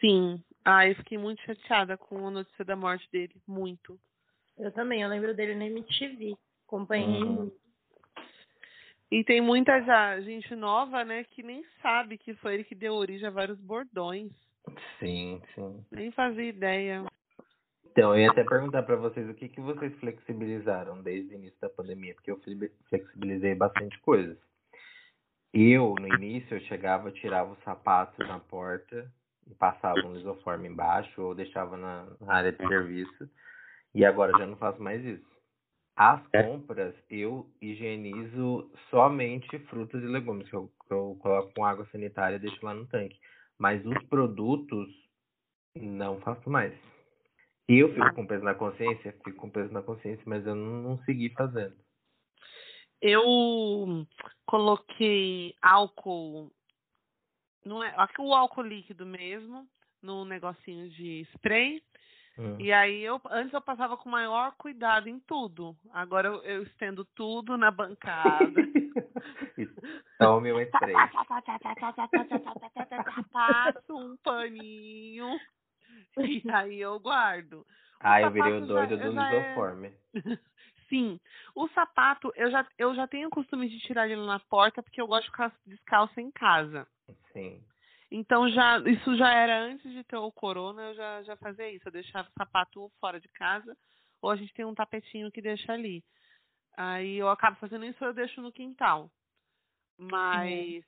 Sim. 0.00 0.42
Ah, 0.64 0.88
eu 0.88 0.94
fiquei 0.96 1.18
muito 1.18 1.40
chateada 1.42 1.96
com 1.96 2.26
a 2.26 2.30
notícia 2.30 2.64
da 2.64 2.76
morte 2.76 3.08
dele. 3.10 3.34
Muito. 3.46 3.98
Eu 4.58 4.72
também, 4.72 5.02
eu 5.02 5.08
lembro 5.08 5.34
dele 5.34 5.54
na 5.54 5.66
MTV. 5.66 6.36
Acompanhei 6.66 7.22
uhum. 7.22 7.50
E 9.10 9.22
tem 9.22 9.40
muita 9.40 9.80
já, 9.82 10.20
gente 10.20 10.54
nova, 10.56 11.04
né, 11.04 11.24
que 11.24 11.42
nem 11.42 11.64
sabe 11.80 12.18
que 12.18 12.34
foi 12.34 12.54
ele 12.54 12.64
que 12.64 12.74
deu 12.74 12.94
origem 12.94 13.28
a 13.28 13.30
vários 13.30 13.58
bordões. 13.60 14.32
Sim, 14.98 15.40
sim. 15.54 15.84
Nem 15.92 16.10
fazia 16.10 16.48
ideia. 16.48 17.04
Então, 17.92 18.14
eu 18.14 18.20
ia 18.20 18.30
até 18.30 18.42
perguntar 18.42 18.82
para 18.82 18.96
vocês 18.96 19.28
o 19.30 19.34
que, 19.34 19.48
que 19.48 19.60
vocês 19.60 19.94
flexibilizaram 20.00 21.02
desde 21.02 21.34
o 21.34 21.38
início 21.38 21.58
da 21.60 21.68
pandemia, 21.68 22.14
porque 22.14 22.30
eu 22.30 22.40
flexibilizei 22.88 23.54
bastante 23.54 23.98
coisas. 24.00 24.36
Eu, 25.56 25.94
no 25.98 26.06
início, 26.14 26.54
eu 26.54 26.60
chegava, 26.62 27.10
tirava 27.10 27.52
o 27.52 27.62
sapato 27.64 28.22
na 28.24 28.38
porta 28.38 29.10
e 29.46 29.54
passava 29.54 29.98
um 30.06 30.12
lisoforme 30.12 30.68
embaixo 30.68 31.22
ou 31.22 31.34
deixava 31.34 31.78
na, 31.78 32.06
na 32.20 32.34
área 32.34 32.52
de 32.52 32.58
serviço. 32.58 33.30
E 33.94 34.04
agora 34.04 34.36
já 34.38 34.46
não 34.46 34.56
faço 34.56 34.82
mais 34.82 35.02
isso. 35.02 35.24
As 35.96 36.20
é. 36.34 36.42
compras 36.42 36.94
eu 37.08 37.50
higienizo 37.62 38.70
somente 38.90 39.58
frutas 39.60 40.02
e 40.02 40.06
legumes, 40.06 40.46
que 40.50 40.54
eu, 40.54 40.70
que 40.86 40.92
eu 40.92 41.16
coloco 41.20 41.54
com 41.54 41.64
água 41.64 41.86
sanitária 41.90 42.36
e 42.36 42.40
deixo 42.40 42.62
lá 42.62 42.74
no 42.74 42.86
tanque. 42.86 43.18
Mas 43.58 43.84
os 43.86 44.02
produtos 44.08 44.88
não 45.74 46.20
faço 46.20 46.50
mais. 46.50 46.74
Eu 47.66 47.94
fico 47.94 48.14
com 48.14 48.26
peso 48.26 48.44
na 48.44 48.54
consciência, 48.54 49.14
fico 49.24 49.38
com 49.38 49.48
peso 49.48 49.72
na 49.72 49.82
consciência, 49.82 50.22
mas 50.26 50.46
eu 50.46 50.54
não, 50.54 50.82
não 50.82 50.98
segui 51.04 51.30
fazendo. 51.30 51.74
Eu 53.08 54.06
coloquei 54.44 55.54
álcool, 55.62 56.50
não 57.64 57.82
é, 57.82 57.94
o 58.18 58.34
álcool 58.34 58.62
líquido 58.62 59.06
mesmo, 59.06 59.64
no 60.02 60.24
negocinho 60.24 60.88
de 60.90 61.20
spray. 61.34 61.80
Hum. 62.36 62.56
E 62.58 62.72
aí 62.72 63.02
eu 63.02 63.20
antes 63.30 63.52
eu 63.52 63.60
passava 63.62 63.96
com 63.96 64.10
maior 64.10 64.54
cuidado 64.58 65.08
em 65.08 65.20
tudo. 65.20 65.76
Agora 65.92 66.28
eu, 66.28 66.42
eu 66.42 66.62
estendo 66.64 67.04
tudo 67.14 67.56
na 67.56 67.70
bancada. 67.70 68.60
Tome 70.18 70.52
um 70.52 70.60
spray. 70.60 70.94
Passo 73.32 73.96
um 73.96 74.16
paninho 74.18 75.38
e 76.18 76.42
aí 76.50 76.80
eu 76.80 76.98
guardo. 76.98 77.64
ah, 78.00 78.20
eu 78.20 78.30
virei 78.30 78.52
o 78.52 78.66
doido 78.66 78.96
já, 78.96 79.04
do 79.04 79.10
lisoforme. 79.12 79.88
É... 79.88 80.55
Sim. 80.88 81.20
O 81.54 81.68
sapato, 81.68 82.32
eu 82.36 82.50
já, 82.50 82.66
eu 82.78 82.94
já 82.94 83.06
tenho 83.06 83.28
o 83.28 83.30
costume 83.30 83.68
de 83.68 83.78
tirar 83.80 84.08
ele 84.08 84.24
na 84.24 84.38
porta 84.38 84.82
porque 84.82 85.00
eu 85.00 85.06
gosto 85.06 85.24
de 85.24 85.30
ficar 85.30 85.52
descalço 85.66 86.20
em 86.20 86.30
casa. 86.30 86.86
Sim. 87.32 87.62
Então 88.10 88.48
já 88.48 88.78
isso 88.86 89.16
já 89.16 89.32
era 89.32 89.64
antes 89.64 89.90
de 89.90 90.04
ter 90.04 90.16
o 90.16 90.30
corona, 90.30 90.90
eu 90.90 90.94
já, 90.94 91.22
já 91.24 91.36
fazia 91.36 91.70
isso, 91.70 91.88
eu 91.88 91.92
deixava 91.92 92.28
o 92.28 92.38
sapato 92.38 92.90
fora 93.00 93.18
de 93.20 93.28
casa, 93.28 93.76
ou 94.22 94.30
a 94.30 94.36
gente 94.36 94.54
tem 94.54 94.64
um 94.64 94.74
tapetinho 94.74 95.30
que 95.30 95.42
deixa 95.42 95.72
ali. 95.72 96.04
Aí 96.76 97.16
eu 97.16 97.28
acabo 97.28 97.56
fazendo 97.56 97.84
isso, 97.84 98.04
eu 98.04 98.14
deixo 98.14 98.40
no 98.40 98.52
quintal. 98.52 99.10
Mas 99.98 100.84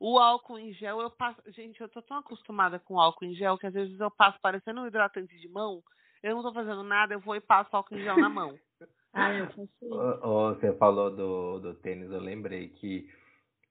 o 0.00 0.18
álcool 0.18 0.58
em 0.58 0.72
gel, 0.72 1.00
eu 1.00 1.10
passo. 1.10 1.40
Gente, 1.48 1.80
eu 1.80 1.88
tô 1.88 2.02
tão 2.02 2.16
acostumada 2.16 2.78
com 2.78 2.98
álcool 2.98 3.24
em 3.24 3.34
gel 3.34 3.58
que 3.58 3.66
às 3.66 3.74
vezes 3.74 4.00
eu 4.00 4.10
passo 4.10 4.38
parecendo 4.40 4.80
um 4.80 4.86
hidratante 4.86 5.38
de 5.38 5.48
mão. 5.48 5.82
Eu 6.22 6.34
não 6.34 6.42
tô 6.42 6.52
fazendo 6.52 6.82
nada, 6.82 7.14
eu 7.14 7.20
vou 7.20 7.36
e 7.36 7.40
passo 7.40 7.76
álcool 7.76 7.94
em 7.96 8.02
gel 8.02 8.16
na 8.16 8.28
mão. 8.28 8.58
ah, 9.12 9.32
eu 9.34 9.46
faço 9.46 10.58
Você 10.58 10.72
falou 10.74 11.10
do, 11.10 11.58
do 11.60 11.74
tênis, 11.74 12.10
eu 12.10 12.20
lembrei 12.20 12.68
que 12.68 13.08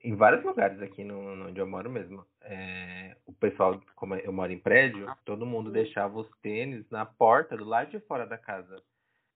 em 0.04 0.16
vários 0.16 0.44
lugares 0.44 0.82
aqui 0.82 1.04
no, 1.04 1.36
no 1.36 1.50
onde 1.50 1.60
eu 1.60 1.68
moro 1.68 1.90
mesmo, 1.90 2.26
é, 2.42 3.16
o 3.26 3.34
pessoal, 3.34 3.80
como 3.96 4.16
eu 4.16 4.34
moro 4.34 4.52
em 4.52 4.58
prédio, 4.58 5.08
todo 5.26 5.46
mundo 5.46 5.72
deixava 5.72 6.20
os 6.20 6.30
tênis 6.42 6.90
na 6.90 7.06
porta 7.06 7.56
do 7.56 7.66
lado 7.66 7.92
de 7.92 8.00
fora 8.02 8.26
da 8.26 8.38
casa. 8.38 8.82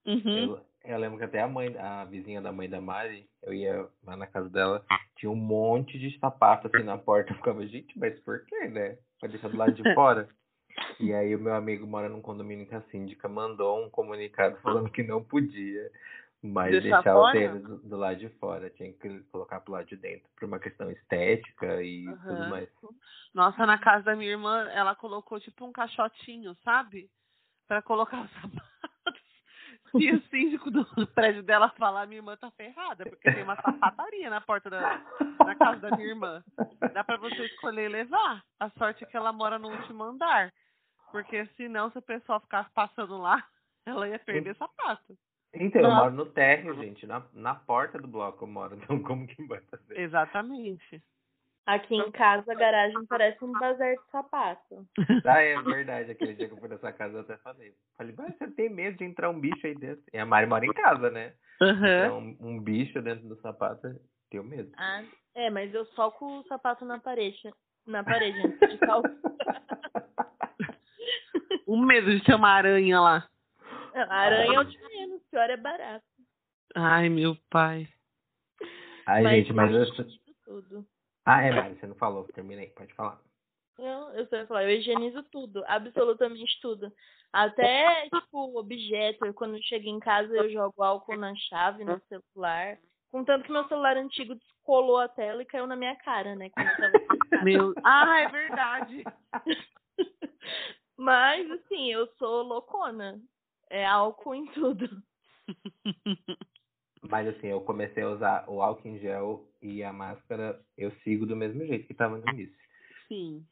Uhum. 0.04 0.38
Eu, 0.38 0.60
eu, 0.84 0.98
lembro 0.98 1.18
que 1.18 1.24
até 1.24 1.40
a 1.40 1.48
mãe, 1.48 1.76
a 1.78 2.04
vizinha 2.04 2.40
da 2.40 2.52
mãe 2.52 2.68
da 2.68 2.80
Mari, 2.80 3.28
eu 3.42 3.52
ia 3.52 3.88
lá 4.04 4.16
na 4.16 4.26
casa 4.26 4.48
dela, 4.48 4.84
tinha 5.16 5.30
um 5.30 5.36
monte 5.36 5.98
de 5.98 6.16
sapato 6.18 6.68
assim 6.68 6.84
na 6.84 6.96
porta. 6.96 7.32
Eu 7.32 7.36
ficava, 7.36 7.66
gente, 7.66 7.98
mas 7.98 8.18
por 8.20 8.44
quê, 8.46 8.68
né? 8.68 8.98
Pra 9.20 9.28
deixar 9.28 9.48
do 9.48 9.56
lado 9.56 9.72
de 9.72 9.94
fora. 9.94 10.28
E 10.98 11.12
aí 11.12 11.34
o 11.34 11.38
meu 11.38 11.54
amigo 11.54 11.86
mora 11.86 12.08
num 12.08 12.20
condomínio 12.20 12.66
que 12.66 12.74
a 12.74 12.82
síndica 12.82 13.28
mandou 13.28 13.84
um 13.84 13.90
comunicado 13.90 14.56
falando 14.62 14.90
que 14.90 15.02
não 15.02 15.22
podia 15.22 15.90
mas 16.42 16.70
deixar, 16.70 17.02
deixar 17.02 17.16
o 17.16 17.32
tênis 17.32 17.62
do, 17.62 17.76
do, 17.78 17.96
lado 17.96 18.16
de 18.16 18.28
fora. 18.38 18.70
Tinha 18.70 18.92
que 18.92 19.20
colocar 19.24 19.60
pro 19.60 19.72
lado 19.72 19.86
de 19.86 19.96
dentro 19.96 20.28
por 20.36 20.46
uma 20.46 20.58
questão 20.58 20.90
estética 20.90 21.82
e 21.82 22.06
uhum. 22.06 22.18
tudo 22.18 22.48
mais. 22.48 22.68
Nossa, 23.34 23.66
na 23.66 23.78
casa 23.78 24.04
da 24.04 24.16
minha 24.16 24.30
irmã, 24.30 24.68
ela 24.70 24.94
colocou 24.94 25.40
tipo 25.40 25.64
um 25.64 25.72
caixotinho, 25.72 26.56
sabe? 26.64 27.10
Pra 27.66 27.82
colocar 27.82 28.22
os 28.22 28.30
sapatos. 28.32 28.66
Se 29.90 30.10
o 30.10 30.22
síndico 30.28 30.70
do 30.70 30.84
prédio 31.14 31.42
dela 31.42 31.70
falar, 31.70 32.06
minha 32.06 32.18
irmã 32.18 32.36
tá 32.36 32.50
ferrada, 32.50 33.04
porque 33.04 33.32
tem 33.32 33.42
uma 33.42 33.56
sapataria 33.56 34.28
na 34.28 34.40
porta 34.40 34.68
da 34.68 35.00
na 35.44 35.54
casa 35.54 35.80
da 35.80 35.96
minha 35.96 36.08
irmã. 36.08 36.42
Dá 36.92 37.04
pra 37.04 37.16
você 37.16 37.46
escolher 37.46 37.88
levar. 37.88 38.42
A 38.58 38.68
sorte 38.70 39.04
é 39.04 39.06
que 39.06 39.16
ela 39.16 39.32
mora 39.32 39.58
no 39.58 39.70
último 39.70 40.02
andar. 40.02 40.52
Porque 41.16 41.46
senão, 41.56 41.90
se 41.90 41.98
o 41.98 42.02
pessoal 42.02 42.40
ficar 42.40 42.70
passando 42.74 43.16
lá, 43.16 43.42
ela 43.86 44.06
ia 44.06 44.18
perder 44.18 44.54
sapato. 44.56 45.16
Então, 45.54 45.80
eu 45.80 45.90
moro 45.90 46.12
no 46.12 46.26
térreo, 46.26 46.74
gente. 46.74 47.06
Na, 47.06 47.24
na 47.32 47.54
porta 47.54 47.98
do 47.98 48.06
bloco 48.06 48.44
eu 48.44 48.48
moro. 48.48 48.76
Então, 48.84 49.02
como 49.02 49.26
que 49.26 49.42
vai 49.46 49.60
fazer? 49.62 49.98
Exatamente. 49.98 51.02
Aqui 51.64 51.96
em 51.96 52.10
casa, 52.12 52.52
a 52.52 52.54
garagem 52.54 53.04
parece 53.06 53.42
um 53.42 53.52
bazar 53.52 53.96
de 53.96 54.10
sapato. 54.10 54.86
Ah, 55.24 55.40
é 55.40 55.60
verdade. 55.62 56.10
Aquele 56.10 56.34
dia 56.34 56.46
que 56.46 56.54
eu 56.54 56.58
fui 56.58 56.68
nessa 56.68 56.92
casa, 56.92 57.16
eu 57.16 57.20
até 57.20 57.36
falei. 57.38 57.74
Falei, 57.96 58.14
mas 58.16 58.36
você 58.36 58.50
tem 58.50 58.68
medo 58.68 58.98
de 58.98 59.04
entrar 59.04 59.30
um 59.30 59.40
bicho 59.40 59.66
aí 59.66 59.74
dentro? 59.74 60.04
E 60.12 60.18
a 60.18 60.26
Mari 60.26 60.46
mora 60.46 60.64
em 60.64 60.72
casa, 60.72 61.10
né? 61.10 61.34
Uhum. 61.60 61.76
Então, 61.86 62.18
um, 62.18 62.36
um 62.40 62.60
bicho 62.60 63.00
dentro 63.02 63.26
do 63.26 63.40
sapato, 63.40 63.98
tenho 64.30 64.44
medo. 64.44 64.70
Ah, 64.76 65.02
é, 65.34 65.50
mas 65.50 65.74
eu 65.74 65.84
soco 65.86 66.24
o 66.26 66.44
sapato 66.44 66.84
na 66.84 67.00
parede. 67.00 67.52
Na 67.86 68.04
parede, 68.04 68.38
antes 68.38 68.70
de 68.70 68.78
calçar. 68.78 69.10
O 71.66 71.76
medo 71.76 72.16
de 72.16 72.24
ter 72.24 72.34
uma 72.34 72.50
aranha 72.50 73.00
lá. 73.00 73.28
A 73.94 74.14
aranha 74.14 74.54
é 74.54 74.60
o 74.60 74.64
de 74.64 74.78
menos, 74.78 75.22
pior 75.30 75.50
é 75.50 75.56
barato. 75.56 76.04
Ai, 76.74 77.08
meu 77.08 77.36
pai. 77.50 77.88
Ai, 79.06 79.22
mas 79.22 79.36
gente, 79.38 79.52
mas 79.52 79.72
eu. 79.72 79.86
Tudo. 80.44 80.86
Ah, 81.24 81.42
é, 81.42 81.52
Mari, 81.52 81.74
você 81.74 81.86
não 81.86 81.96
falou, 81.96 82.24
terminei, 82.24 82.68
pode 82.68 82.94
falar. 82.94 83.20
Não, 83.78 84.14
eu 84.14 84.26
só 84.26 84.36
ia 84.36 84.46
falar, 84.46 84.64
eu 84.64 84.70
higienizo 84.70 85.22
tudo, 85.24 85.64
absolutamente 85.66 86.58
tudo. 86.62 86.92
Até, 87.32 88.08
tipo, 88.08 88.58
objeto, 88.58 89.34
quando 89.34 89.62
chego 89.64 89.88
em 89.88 89.98
casa 89.98 90.34
eu 90.34 90.50
jogo 90.50 90.82
álcool 90.82 91.16
na 91.16 91.34
chave, 91.34 91.84
no 91.84 92.00
celular. 92.08 92.78
Contanto 93.10 93.44
que 93.44 93.52
meu 93.52 93.66
celular 93.68 93.96
antigo 93.96 94.34
descolou 94.34 94.98
a 94.98 95.08
tela 95.08 95.42
e 95.42 95.46
caiu 95.46 95.66
na 95.66 95.76
minha 95.76 95.96
cara, 95.96 96.34
né? 96.36 96.50
Meu... 97.42 97.74
Ah, 97.84 98.20
é 98.20 98.28
verdade. 98.28 99.04
Mas, 100.96 101.50
assim, 101.50 101.92
eu 101.92 102.06
sou 102.18 102.42
loucona. 102.42 103.20
É 103.68 103.84
álcool 103.84 104.34
em 104.34 104.46
tudo. 104.46 104.88
Mas 107.08 107.28
assim, 107.28 107.48
eu 107.48 107.60
comecei 107.60 108.02
a 108.02 108.10
usar 108.10 108.44
o 108.48 108.60
álcool 108.60 108.88
em 108.88 108.98
gel 108.98 109.48
e 109.62 109.82
a 109.82 109.92
máscara, 109.92 110.60
eu 110.76 110.90
sigo 111.02 111.26
do 111.26 111.36
mesmo 111.36 111.64
jeito 111.64 111.86
que 111.86 111.92
estava 111.92 112.16
no 112.18 112.28
início. 112.30 112.56
Sim. 113.06 113.44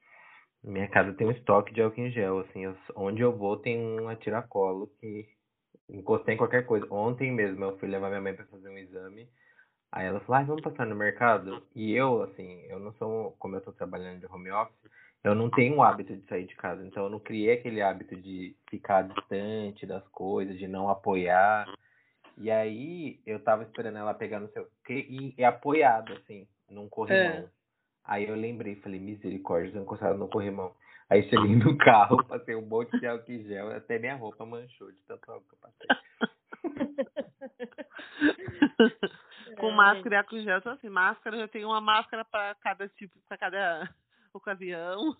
Minha 0.62 0.88
casa 0.88 1.12
tem 1.12 1.26
um 1.26 1.30
estoque 1.30 1.72
de 1.72 1.82
álcool 1.82 2.00
em 2.00 2.10
gel, 2.10 2.40
assim, 2.40 2.64
eu, 2.64 2.76
onde 2.96 3.20
eu 3.20 3.36
vou 3.36 3.56
tem 3.56 3.78
um 3.78 4.14
tiracolo 4.16 4.88
que 4.98 5.28
encostei 5.88 6.34
em 6.34 6.38
qualquer 6.38 6.66
coisa. 6.66 6.86
Ontem 6.92 7.30
mesmo 7.30 7.64
eu 7.64 7.78
fui 7.78 7.88
levar 7.88 8.08
minha 8.08 8.20
mãe 8.20 8.34
para 8.34 8.46
fazer 8.46 8.68
um 8.68 8.78
exame. 8.78 9.28
Aí 9.92 10.06
ela 10.06 10.20
falou, 10.20 10.40
ah, 10.40 10.44
vamos 10.44 10.62
passar 10.62 10.86
no 10.86 10.96
mercado? 10.96 11.62
E 11.74 11.92
eu, 11.92 12.22
assim, 12.22 12.62
eu 12.68 12.80
não 12.80 12.92
sou, 12.94 13.32
como 13.38 13.54
eu 13.56 13.60
tô 13.60 13.72
trabalhando 13.72 14.18
de 14.18 14.26
home 14.26 14.50
office, 14.50 14.90
eu 15.24 15.34
não 15.34 15.48
tenho 15.48 15.76
o 15.76 15.82
hábito 15.82 16.14
de 16.14 16.22
sair 16.26 16.44
de 16.44 16.54
casa, 16.54 16.86
então 16.86 17.04
eu 17.04 17.10
não 17.10 17.18
criei 17.18 17.54
aquele 17.54 17.80
hábito 17.80 18.14
de 18.14 18.54
ficar 18.68 19.08
distante 19.08 19.86
das 19.86 20.06
coisas, 20.08 20.58
de 20.58 20.68
não 20.68 20.90
apoiar. 20.90 21.66
E 22.36 22.50
aí 22.50 23.18
eu 23.24 23.40
tava 23.42 23.62
esperando 23.62 23.96
ela 23.96 24.12
pegar 24.12 24.38
no 24.38 24.50
seu. 24.50 24.68
E, 24.90 25.34
e 25.38 25.42
apoiado, 25.42 26.12
assim, 26.12 26.46
num 26.68 26.90
corrimão. 26.90 27.24
É. 27.24 27.48
Aí 28.04 28.28
eu 28.28 28.34
lembrei, 28.34 28.76
falei, 28.76 29.00
misericórdia, 29.00 29.78
eu 29.78 29.82
encostado 29.82 30.18
no 30.18 30.28
corrimão. 30.28 30.76
Aí 31.08 31.22
cheguei 31.30 31.56
no 31.56 31.74
carro, 31.78 32.22
passei 32.24 32.54
um 32.54 32.66
monte 32.66 32.98
de 33.00 33.06
álcool 33.06 33.32
em 33.32 33.44
gel, 33.44 33.74
até 33.74 33.98
minha 33.98 34.16
roupa 34.16 34.44
manchou 34.44 34.92
de 34.92 35.02
tanto 35.04 35.32
álcool 35.32 35.48
que 35.48 35.54
eu 35.54 35.58
passei. 35.58 35.88
Com 39.56 39.70
máscara 39.70 40.16
e 40.16 40.18
álcool 40.18 40.36
em 40.36 40.42
gel, 40.42 40.58
então 40.58 40.72
assim, 40.72 40.90
máscara, 40.90 41.36
eu 41.36 41.48
tenho 41.48 41.68
uma 41.68 41.80
máscara 41.80 42.26
para 42.26 42.54
cada 42.56 42.86
tipo, 42.88 43.18
para 43.26 43.38
cada 43.38 43.88
ocasião. 44.38 45.16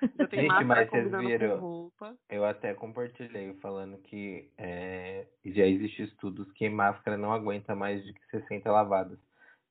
Eu 0.18 0.28
tenho 0.28 0.42
Gente, 0.42 0.64
mas 0.64 0.90
vocês 0.90 1.10
viram, 1.10 1.90
eu 2.28 2.44
até 2.44 2.74
compartilhei 2.74 3.54
falando 3.62 3.96
que 4.02 4.50
é, 4.58 5.26
já 5.42 5.64
existem 5.66 6.04
estudos 6.04 6.52
que 6.52 6.68
máscara 6.68 7.16
não 7.16 7.32
aguenta 7.32 7.74
mais 7.74 8.04
de 8.04 8.14
60 8.30 8.70
lavadas. 8.70 9.18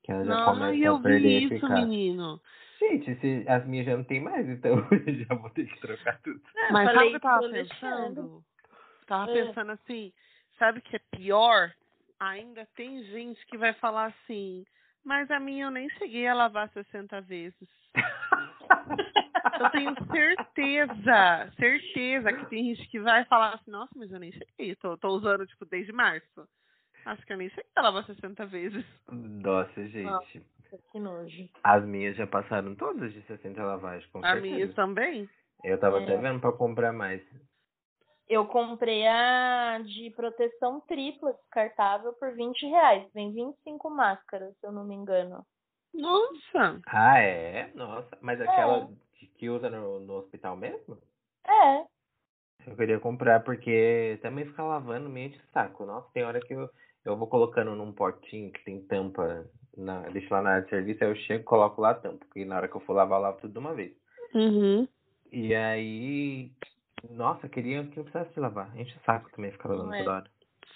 Que 0.04 0.12
ela 0.12 0.26
já 0.26 0.36
não, 0.36 0.46
começa 0.46 0.92
a 0.92 1.00
perder 1.00 1.50
vi 1.50 1.56
isso, 1.56 1.70
menino. 1.70 2.42
Gente, 2.80 3.16
se 3.20 3.46
as 3.48 3.66
minhas 3.66 3.86
já 3.86 3.96
não 3.96 4.04
tem 4.04 4.20
mais, 4.20 4.48
então 4.48 4.78
eu 4.92 5.14
já 5.14 5.36
vou 5.36 5.50
ter 5.52 5.66
que 5.66 5.80
trocar 5.80 6.20
tudo. 6.22 6.42
É, 6.56 6.72
mas 6.72 6.92
sabe 6.92 7.06
o 7.06 7.10
que 7.10 7.16
eu 7.16 7.20
tava 7.20 7.50
pensando? 7.50 8.44
Tava 9.08 9.32
é. 9.32 9.46
pensando 9.46 9.72
assim, 9.72 10.14
sabe 10.58 10.80
o 10.80 10.82
que 10.82 10.96
é 10.96 11.02
pior? 11.12 11.72
Ainda 12.20 12.68
tem 12.76 13.04
gente 13.06 13.46
que 13.48 13.58
vai 13.58 13.74
falar 13.74 14.06
assim, 14.08 14.66
mas 15.04 15.30
a 15.32 15.40
minha 15.40 15.66
eu 15.66 15.72
nem 15.72 15.90
cheguei 15.92 16.28
a 16.28 16.34
lavar 16.34 16.70
60 16.70 17.22
vezes. 17.22 17.70
eu 19.60 19.70
tenho 19.72 19.96
certeza, 20.12 21.52
certeza 21.58 22.34
que 22.34 22.46
tem 22.48 22.76
gente 22.76 22.88
que 22.90 23.00
vai 23.00 23.26
falar 23.26 23.56
assim, 23.56 23.72
nossa, 23.72 23.92
mas 23.96 24.12
eu 24.12 24.20
nem 24.20 24.32
cheguei, 24.32 24.76
tô, 24.76 24.98
tô 24.98 25.10
usando, 25.10 25.46
tipo, 25.46 25.66
desde 25.66 25.92
março. 25.92 26.48
Acho 27.06 27.26
que 27.26 27.34
eu 27.34 27.38
nem 27.38 27.50
cheguei 27.50 27.72
a 27.76 27.82
lavar 27.82 28.04
60 28.06 28.46
vezes. 28.48 28.86
Nossa, 29.08 29.88
gente. 29.88 30.44
que 30.92 31.00
nojo. 31.00 31.50
As 31.64 31.86
minhas 31.86 32.16
já 32.16 32.26
passaram 32.26 32.76
todas 32.76 33.14
de 33.14 33.22
60 33.24 33.64
lavagens, 33.64 34.06
com 34.12 34.26
As 34.26 34.42
minhas 34.42 34.74
também. 34.74 35.30
Eu 35.64 35.80
tava 35.80 36.00
É. 36.00 36.04
até 36.04 36.18
vendo 36.18 36.40
pra 36.40 36.52
comprar 36.52 36.92
mais. 36.92 37.22
Eu 38.28 38.48
comprei 38.48 39.06
a 39.08 39.80
de 39.84 40.10
proteção 40.16 40.82
tripla 40.82 41.34
descartável 41.34 42.12
por 42.14 42.34
20 42.34 42.66
reais. 42.66 43.08
Vem 43.14 43.32
25 43.32 43.90
máscaras, 43.92 44.58
se 44.58 44.66
eu 44.66 44.72
não 44.72 44.84
me 44.84 44.96
engano. 44.96 45.46
Nossa! 45.96 46.82
Ah, 46.88 47.20
é? 47.20 47.72
Nossa. 47.74 48.18
Mas 48.22 48.40
aquela 48.42 48.90
que- 49.14 49.28
que 49.28 49.50
usa 49.50 49.70
no, 49.70 50.00
no 50.00 50.14
hospital 50.16 50.56
mesmo? 50.56 50.98
É. 51.48 51.86
Eu 52.68 52.76
queria 52.76 53.00
comprar 53.00 53.42
porque 53.44 54.18
também 54.22 54.46
ficar 54.46 54.64
lavando 54.64 55.10
meio 55.10 55.30
de 55.30 55.42
saco. 55.54 55.86
Nossa, 55.86 56.10
tem 56.14 56.24
hora 56.24 56.40
que 56.40 56.54
eu, 56.54 56.70
eu 57.04 57.16
vou 57.16 57.28
colocando 57.28 57.76
num 57.76 57.92
potinho 57.92 58.52
que 58.52 58.64
tem 58.64 58.82
tampa, 58.82 59.48
na, 59.78 60.02
deixo 60.10 60.34
lá 60.34 60.42
na 60.42 60.50
área 60.52 60.64
de 60.64 60.70
serviço, 60.70 61.04
aí 61.04 61.10
eu 61.10 61.16
chego 61.16 61.42
e 61.42 61.46
coloco 61.46 61.82
lá 61.82 61.92
a 61.92 61.96
tampa, 61.96 62.26
porque 62.26 62.44
na 62.44 62.58
hora 62.58 62.68
que 62.68 62.76
eu 62.76 62.82
for 62.82 62.94
lavar, 62.94 63.20
eu 63.20 63.24
lavo 63.24 63.40
tudo 63.40 63.54
de 63.54 63.60
uma 63.60 63.74
vez. 63.74 63.96
Uhum. 64.34 64.88
E 65.32 65.54
aí, 65.54 66.52
nossa, 67.10 67.48
queria 67.48 67.84
que 67.84 67.98
não 67.98 68.04
precisasse 68.06 68.40
lavar. 68.40 68.76
Enche 68.78 68.98
o 68.98 69.04
saco 69.06 69.30
também 69.32 69.52
ficar 69.52 69.70
lavando 69.70 69.94
é. 69.94 70.00
toda 70.00 70.16
hora. 70.16 70.32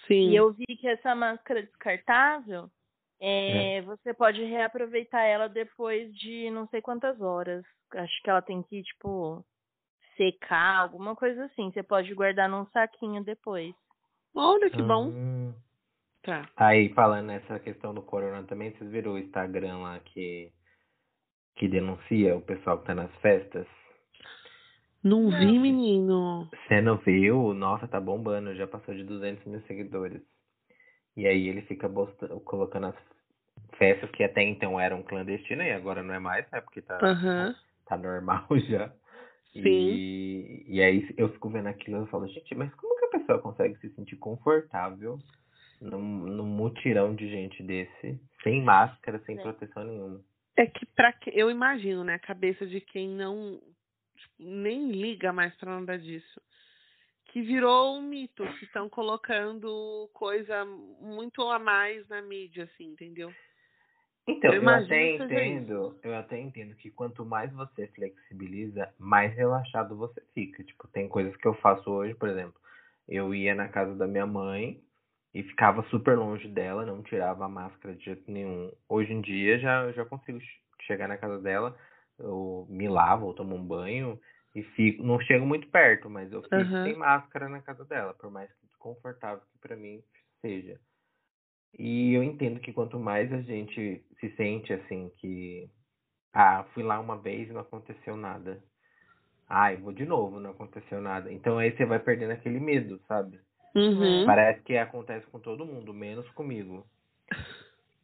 Sim. 0.08 0.30
E 0.30 0.36
eu 0.36 0.52
vi 0.54 0.66
que 0.66 0.88
essa 0.88 1.16
máscara 1.16 1.64
descartável, 1.64 2.70
é, 3.20 3.82
você 3.82 4.14
pode 4.14 4.44
reaproveitar 4.44 5.24
ela 5.24 5.50
depois 5.50 6.14
de 6.16 6.50
não 6.52 6.68
sei 6.68 6.82
quantas 6.82 7.20
horas. 7.20 7.64
Acho 7.94 8.22
que 8.24 8.30
ela 8.30 8.42
tem 8.42 8.64
que, 8.64 8.82
tipo, 8.84 9.44
secar, 10.16 10.80
alguma 10.80 11.16
coisa 11.16 11.46
assim. 11.46 11.72
Você 11.72 11.84
pode 11.84 12.14
guardar 12.14 12.48
num 12.48 12.66
saquinho 12.68 13.24
depois. 13.24 13.74
Olha 14.34 14.70
que 14.70 14.82
bom. 14.82 15.10
Hum. 15.10 15.54
Tá. 16.24 16.48
Aí, 16.56 16.90
falando 16.94 17.28
nessa 17.28 17.60
questão 17.60 17.94
do 17.94 18.02
corona 18.02 18.44
também, 18.44 18.72
vocês 18.72 18.90
viram 18.92 19.14
o 19.14 19.18
Instagram 19.18 19.80
lá 19.80 20.00
que, 20.00 20.52
que 21.56 21.68
denuncia 21.68 22.36
o 22.36 22.42
pessoal 22.42 22.80
que 22.80 22.86
tá 22.86 22.94
nas 22.94 23.14
festas? 23.18 23.66
Não 25.02 25.30
vi, 25.30 25.58
menino. 25.58 26.50
Você 26.52 26.82
não 26.82 26.98
viu? 26.98 27.54
Nossa, 27.54 27.88
tá 27.88 28.02
bombando, 28.02 28.54
já 28.56 28.68
passou 28.68 28.94
de 28.94 29.04
200 29.04 29.46
mil 29.46 29.62
seguidores. 29.62 30.22
E 31.16 31.28
aí 31.28 31.48
ele 31.48 31.62
fica 31.63 31.88
bosta- 31.88 32.28
colocando 32.46 32.88
as 32.88 32.96
festas 33.78 34.10
que 34.12 34.24
até 34.24 34.44
então 34.44 34.80
eram 34.80 35.04
clandestinas 35.04 35.68
e 35.68 35.72
agora 35.72 36.01
não 36.04 36.13
é 36.13 36.20
mais, 36.20 36.50
né? 36.51 36.62
Porque 36.62 36.82
tá, 36.82 36.98
Aham. 37.01 37.56
tá 37.86 37.98
normal 37.98 38.46
já. 38.70 38.94
Sim. 39.54 39.62
E, 39.66 40.66
e 40.68 40.82
aí 40.82 41.13
eu 41.18 41.30
fico 41.34 41.50
vendo 41.50 41.68
aquilo 41.68 42.04
e 42.04 42.10
falo, 42.10 42.28
gente, 42.28 42.54
mas 42.56 42.74
como 42.75 42.98
que 42.98 43.06
a 43.06 43.20
pessoa 43.20 43.39
consegue 43.42 43.75
se 43.80 43.89
sentir 43.96 44.16
confortável 44.18 45.18
num, 45.82 46.00
num 46.00 46.46
mutirão 46.46 47.16
de 47.16 47.28
gente 47.30 47.63
desse, 47.63 48.20
sem 48.44 48.62
máscara, 48.63 49.20
sem 49.25 49.36
Sim. 49.38 49.42
proteção 49.42 49.84
nenhuma? 49.84 50.22
É 50.56 50.66
que 50.68 50.86
para 50.86 51.12
que 51.13 51.32
eu 51.34 51.50
imagino, 51.50 52.04
né, 52.04 52.16
a 52.16 52.20
cabeça 52.20 52.66
de 52.68 52.82
quem 52.82 53.10
não 53.10 53.60
tipo, 54.16 54.34
nem 54.39 54.92
liga 54.92 55.32
mais 55.32 55.56
pra 55.56 55.80
nada 55.80 55.98
disso. 55.98 56.42
Que 57.39 57.46
virou 57.46 57.98
um 57.98 58.01
mito, 58.01 58.43
que 58.58 58.65
estão 58.65 58.89
colocando 58.89 60.10
coisa 60.12 60.65
muito 60.65 61.41
a 61.43 61.58
mais 61.58 62.05
na 62.10 62.22
mídia, 62.22 62.65
assim, 62.65 62.88
entendeu? 62.88 63.34
Então, 64.27 64.51
Eu 64.51 64.63
eu, 64.63 64.69
até 64.69 65.15
entendo, 65.15 65.98
eu 66.03 66.15
até 66.17 66.38
entendo 66.38 66.75
que 66.75 66.91
quanto 66.91 67.24
mais 67.25 67.50
você 67.53 67.88
flexibiliza, 67.96 68.93
mais 69.00 69.34
relaxado 69.38 69.96
você 69.96 70.22
fica. 70.34 70.62
Tipo, 70.65 70.86
tem 70.89 71.08
coisas 71.08 71.34
que 71.38 71.48
eu 71.48 71.53
faço 71.53 71.89
hoje, 71.89 72.13
por 72.13 72.27
exemplo, 72.27 72.60
eu 73.08 73.34
ia 73.34 73.55
na 73.55 73.69
casa 73.69 73.96
da 73.96 74.05
minha 74.05 74.27
mãe 74.27 74.84
e 75.34 75.41
ficava 75.41 75.81
super 75.84 76.17
longe 76.17 76.50
dela, 76.50 76.86
não 76.86 77.01
tirava 77.03 77.46
a 77.46 77.50
máscara 77.50 77.96
de 77.96 78.03
jeito 78.03 78.29
nenhum. 78.29 78.69
Hoje 78.89 79.13
em 79.13 79.22
dia 79.22 79.58
já 79.60 79.84
eu 79.84 79.93
já 79.93 80.03
consigo 80.03 80.41
che- 80.41 80.60
chegar 80.81 81.08
na 81.08 81.15
casa 81.15 81.39
dela, 81.39 81.74
eu 82.17 82.68
me 82.70 82.90
lavo, 82.90 83.27
ou 83.27 83.33
tomo 83.33 83.55
um 83.55 83.66
banho 83.66 84.20
e 84.55 84.64
fico, 84.64 85.03
não 85.03 85.20
chego 85.22 85.46
muito 85.46 85.68
perto, 85.70 86.09
mas 86.09 86.31
eu 86.31 86.42
fico 86.42 86.55
Aham. 86.55 86.83
sem 86.83 86.96
máscara 86.96 87.48
na 87.48 87.62
casa 87.62 87.85
dela, 87.85 88.14
por 88.14 88.31
mais 88.31 88.51
que 88.53 88.66
desconfortável 88.66 89.44
que 89.51 89.59
pra 89.59 89.75
mim 89.75 90.01
seja. 90.42 90.79
E 91.77 92.14
eu 92.14 92.24
entendo 92.24 92.59
que 92.59 92.74
quanto 92.74 93.00
mais 93.00 93.31
a 93.31 93.42
gente 93.42 94.03
se 94.20 94.29
sente 94.35 94.74
assim 94.74 95.12
que 95.18 95.70
ah, 96.33 96.66
fui 96.74 96.83
lá 96.83 97.00
uma 97.00 97.18
vez 97.18 97.50
e 97.50 97.53
não 97.53 97.62
aconteceu 97.62 98.16
nada. 98.16 98.62
Ai, 99.48 99.77
vou 99.77 99.92
de 99.92 100.05
novo, 100.05 100.40
não 100.40 100.51
aconteceu 100.51 101.01
nada. 101.01 101.31
Então 101.31 101.57
aí 101.57 101.75
você 101.75 101.85
vai 101.85 102.00
perdendo 102.00 102.31
aquele 102.31 102.59
medo, 102.59 103.00
sabe? 103.07 103.40
Uhum. 103.75 104.25
Parece 104.25 104.62
que 104.64 104.77
acontece 104.77 105.25
com 105.27 105.40
todo 105.40 105.66
mundo, 105.66 105.94
menos 105.94 106.27
comigo. 106.31 106.88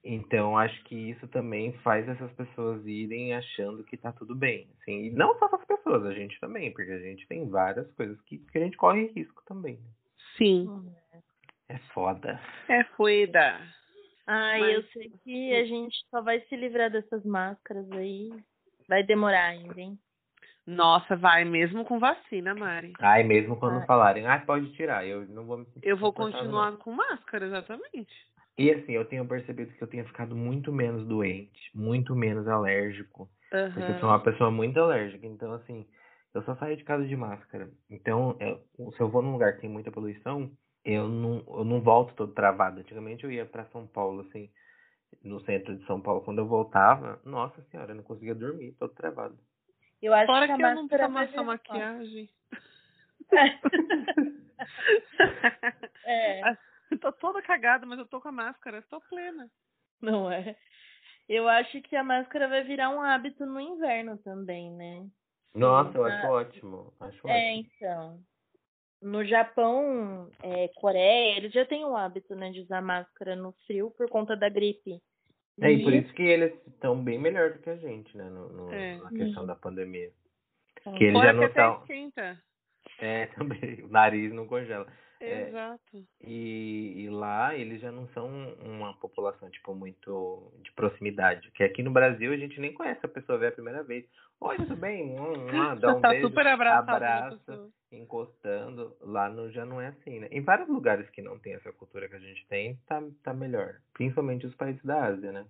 Então 0.08 0.56
acho 0.56 0.84
que 0.84 0.96
isso 0.96 1.28
também 1.30 1.74
faz 1.80 2.08
essas 2.08 2.32
pessoas 2.34 2.86
irem 2.86 3.34
achando 3.34 3.84
que 3.84 3.98
tá 3.98 4.12
tudo 4.12 4.36
bem. 4.36 4.70
Assim, 4.80 5.06
e 5.06 5.12
não 5.12 5.38
só 5.40 5.48
essas 5.48 5.66
pessoas, 5.66 6.06
a 6.06 6.14
gente 6.14 6.40
também, 6.40 6.72
porque 6.72 6.92
a 6.92 7.00
gente 7.00 7.28
tem 7.28 7.50
várias 7.50 7.92
coisas 7.94 8.22
que, 8.22 8.38
que 8.38 8.58
a 8.60 8.62
gente 8.62 8.78
corre 8.78 9.08
risco 9.16 9.42
também. 9.46 9.78
né? 9.78 9.90
Sim. 10.38 10.94
É 11.68 11.80
foda. 11.94 12.40
É 12.70 12.84
foda. 12.84 13.60
Ai, 14.28 14.60
Mas- 14.60 14.76
eu 14.76 14.84
sei 14.92 15.12
que 15.24 15.54
a 15.56 15.66
gente 15.66 15.98
só 16.12 16.22
vai 16.22 16.40
se 16.42 16.56
livrar 16.56 16.92
dessas 16.92 17.26
máscaras 17.26 17.92
aí. 17.92 18.32
Vai 18.88 19.02
demorar 19.02 19.46
ainda, 19.46 19.82
hein? 19.82 19.98
Nossa, 20.68 21.16
vai 21.16 21.46
mesmo 21.46 21.84
com 21.86 22.00
vacina, 22.00 22.54
Mari. 22.54 22.94
Ai, 23.00 23.24
mesmo 23.24 23.56
quando 23.56 23.86
falarem, 23.86 24.26
ah, 24.28 24.40
pode 24.40 24.72
tirar, 24.74 25.06
eu 25.06 25.28
não 25.28 25.46
vou 25.46 25.58
me 25.58 25.66
sentir 25.66 25.88
Eu 25.88 25.98
vou 25.98 26.12
continuar 26.12 26.76
com 26.78 26.92
máscara, 26.92 27.46
exatamente. 27.46 28.14
E 28.58 28.72
assim, 28.72 28.94
eu 28.94 29.06
tenho 29.06 29.28
percebido 29.28 29.74
que 29.74 29.82
eu 29.84 29.88
tenho 29.88 30.06
ficado 30.06 30.36
muito 30.36 30.72
menos 30.72 31.06
doente, 31.06 31.70
muito 31.74 32.16
menos 32.16 32.48
alérgico. 32.48 33.30
Porque 33.74 33.92
eu 33.92 34.00
sou 34.00 34.10
uma 34.10 34.24
pessoa 34.24 34.50
muito 34.50 34.80
alérgica, 34.80 35.26
então 35.26 35.54
assim, 35.54 35.86
eu 36.34 36.42
só 36.44 36.56
saio 36.56 36.78
de 36.78 36.84
casa 36.84 37.06
de 37.06 37.16
máscara. 37.16 37.70
Então, 37.90 38.38
eu- 38.40 38.92
se 38.94 39.00
eu 39.02 39.10
vou 39.10 39.22
num 39.22 39.34
lugar 39.34 39.54
que 39.56 39.62
tem 39.62 39.70
muita 39.70 39.92
poluição, 39.92 40.52
eu 40.86 41.08
não, 41.08 41.44
eu 41.48 41.66
não 41.66 41.82
volto 41.82 42.14
todo 42.16 42.34
travado. 42.34 42.80
Antigamente 42.80 43.24
eu 43.24 43.32
ia 43.32 43.46
pra 43.46 43.66
São 43.66 43.86
Paulo, 43.88 44.22
assim, 44.22 44.50
no 45.24 45.40
centro 45.42 45.76
de 45.78 45.86
São 45.86 46.00
Paulo. 46.00 46.22
Quando 46.22 46.40
eu 46.40 46.48
voltava, 46.48 47.20
nossa 47.26 47.62
senhora, 47.64 47.92
eu 47.92 47.96
não 47.96 48.04
conseguia 48.04 48.36
dormir, 48.36 48.74
todo 48.74 48.94
travado. 48.94 49.38
Eu 50.02 50.14
acho 50.14 50.28
Fora 50.28 50.46
que 50.46 50.52
a 50.54 50.56
que 50.56 50.64
eu 50.64 50.76
não 50.76 50.88
tomo 50.88 51.20
essa 51.20 51.44
maquiagem. 51.44 52.30
É, 56.08 56.42
Eu 56.92 57.00
tô 57.00 57.12
toda 57.14 57.42
cagada, 57.42 57.86
mas 57.86 57.98
eu 58.00 58.06
tô 58.08 58.22
com 58.22 58.28
a 58.30 58.32
máscara, 58.32 58.82
tô 58.90 59.02
plena. 59.02 59.50
não 60.02 60.32
é. 60.32 60.56
Eu 61.28 61.48
acho 61.50 61.82
que 61.82 61.96
a 61.96 62.04
máscara 62.04 62.48
vai 62.48 62.64
virar 62.64 62.90
um 62.92 63.02
hábito 63.02 63.46
no 63.46 63.60
inverno 63.60 64.18
também, 64.20 64.72
né? 64.72 65.08
Nossa, 65.56 65.98
eu 65.98 66.06
acho 66.06 66.28
ótimo. 66.28 66.94
Acho 67.00 67.28
É, 67.28 67.54
ótimo. 67.56 67.66
então. 67.68 68.20
No 69.02 69.24
Japão, 69.26 70.30
é, 70.44 70.68
Coreia, 70.76 71.38
eles 71.38 71.52
já 71.52 71.66
têm 71.66 71.84
o 71.86 71.96
hábito, 71.98 72.36
né, 72.36 72.52
de 72.52 72.62
usar 72.62 72.82
máscara 72.82 73.36
no 73.36 73.52
frio 73.66 73.92
por 73.92 74.08
conta 74.10 74.36
da 74.36 74.50
gripe. 74.50 75.02
É, 75.62 75.72
e 75.72 75.84
por 75.84 75.94
isso 75.94 76.14
que 76.14 76.24
eles 76.24 76.54
estão 76.68 77.02
bem 77.04 77.18
melhor 77.20 77.54
do 77.54 77.60
que 77.60 77.70
a 77.70 77.78
gente, 77.78 78.16
né, 78.18 78.26
no, 78.30 78.50
no- 78.50 78.74
É. 78.74 78.98
na 78.98 79.10
questão 79.10 79.46
da 79.46 79.56
pandemia. 79.56 80.12
Então, 80.80 80.94
Que 80.96 81.06
eles 81.06 81.14
Fora 81.14 81.28
já 81.28 81.32
que 81.34 81.38
não 81.38 81.46
até 81.46 81.62
estão. 81.62 81.82
esquenta. 81.82 82.44
É, 83.00 83.26
também. 83.36 83.84
O 83.84 83.88
nariz 83.90 84.32
não 84.34 84.48
congela. 84.48 84.86
É. 85.26 85.48
Exato. 85.50 86.06
E, 86.22 86.94
e 87.04 87.10
lá 87.10 87.56
eles 87.56 87.82
já 87.82 87.92
não 87.92 88.08
são 88.10 88.28
uma 88.64 88.94
população, 88.96 89.50
tipo, 89.50 89.74
muito 89.74 90.52
de 90.64 90.72
proximidade. 90.74 91.50
Que 91.52 91.64
aqui 91.64 91.82
no 91.82 91.92
Brasil 91.92 92.32
a 92.32 92.38
gente 92.38 92.60
nem 92.60 92.74
conhece 92.74 93.04
a 93.04 93.10
pessoa, 93.10 93.38
vê 93.38 93.48
a 93.48 93.52
primeira 93.52 93.84
vez. 93.84 94.06
Oi, 94.40 94.58
tudo 94.58 94.76
bem? 94.76 95.20
Hum, 95.20 95.34
hum, 95.34 95.76
dá 95.80 95.96
um 95.96 96.02
tá 96.02 96.10
beijo, 96.10 96.28
super 96.28 96.48
abraça, 96.48 97.70
encostando. 97.92 98.96
Lá 99.02 99.30
no, 99.30 99.52
já 99.52 99.66
não 99.66 99.82
é 99.82 99.88
assim, 99.88 100.20
né? 100.20 100.28
Em 100.32 100.42
vários 100.42 100.68
lugares 100.68 101.10
que 101.10 101.22
não 101.22 101.40
tem 101.40 101.54
essa 101.54 101.72
cultura 101.74 102.08
que 102.08 102.16
a 102.16 102.20
gente 102.20 102.46
tem, 102.48 102.76
tá, 102.88 103.02
tá 103.24 103.34
melhor. 103.34 103.76
Principalmente 103.94 104.46
os 104.46 104.56
países 104.56 104.84
da 104.84 105.06
Ásia, 105.06 105.32
né? 105.32 105.46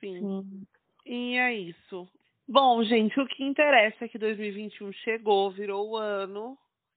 Sim. 0.00 0.20
Sim. 0.20 0.66
E 1.06 1.36
é 1.36 1.54
isso. 1.54 2.08
Bom, 2.48 2.82
gente, 2.84 3.18
o 3.18 3.26
que 3.26 3.44
interessa 3.44 4.04
é 4.04 4.08
que 4.08 4.18
2021 4.18 4.92
chegou, 4.92 5.50
virou 5.50 5.90
o 5.90 5.96
ano. 5.96 6.56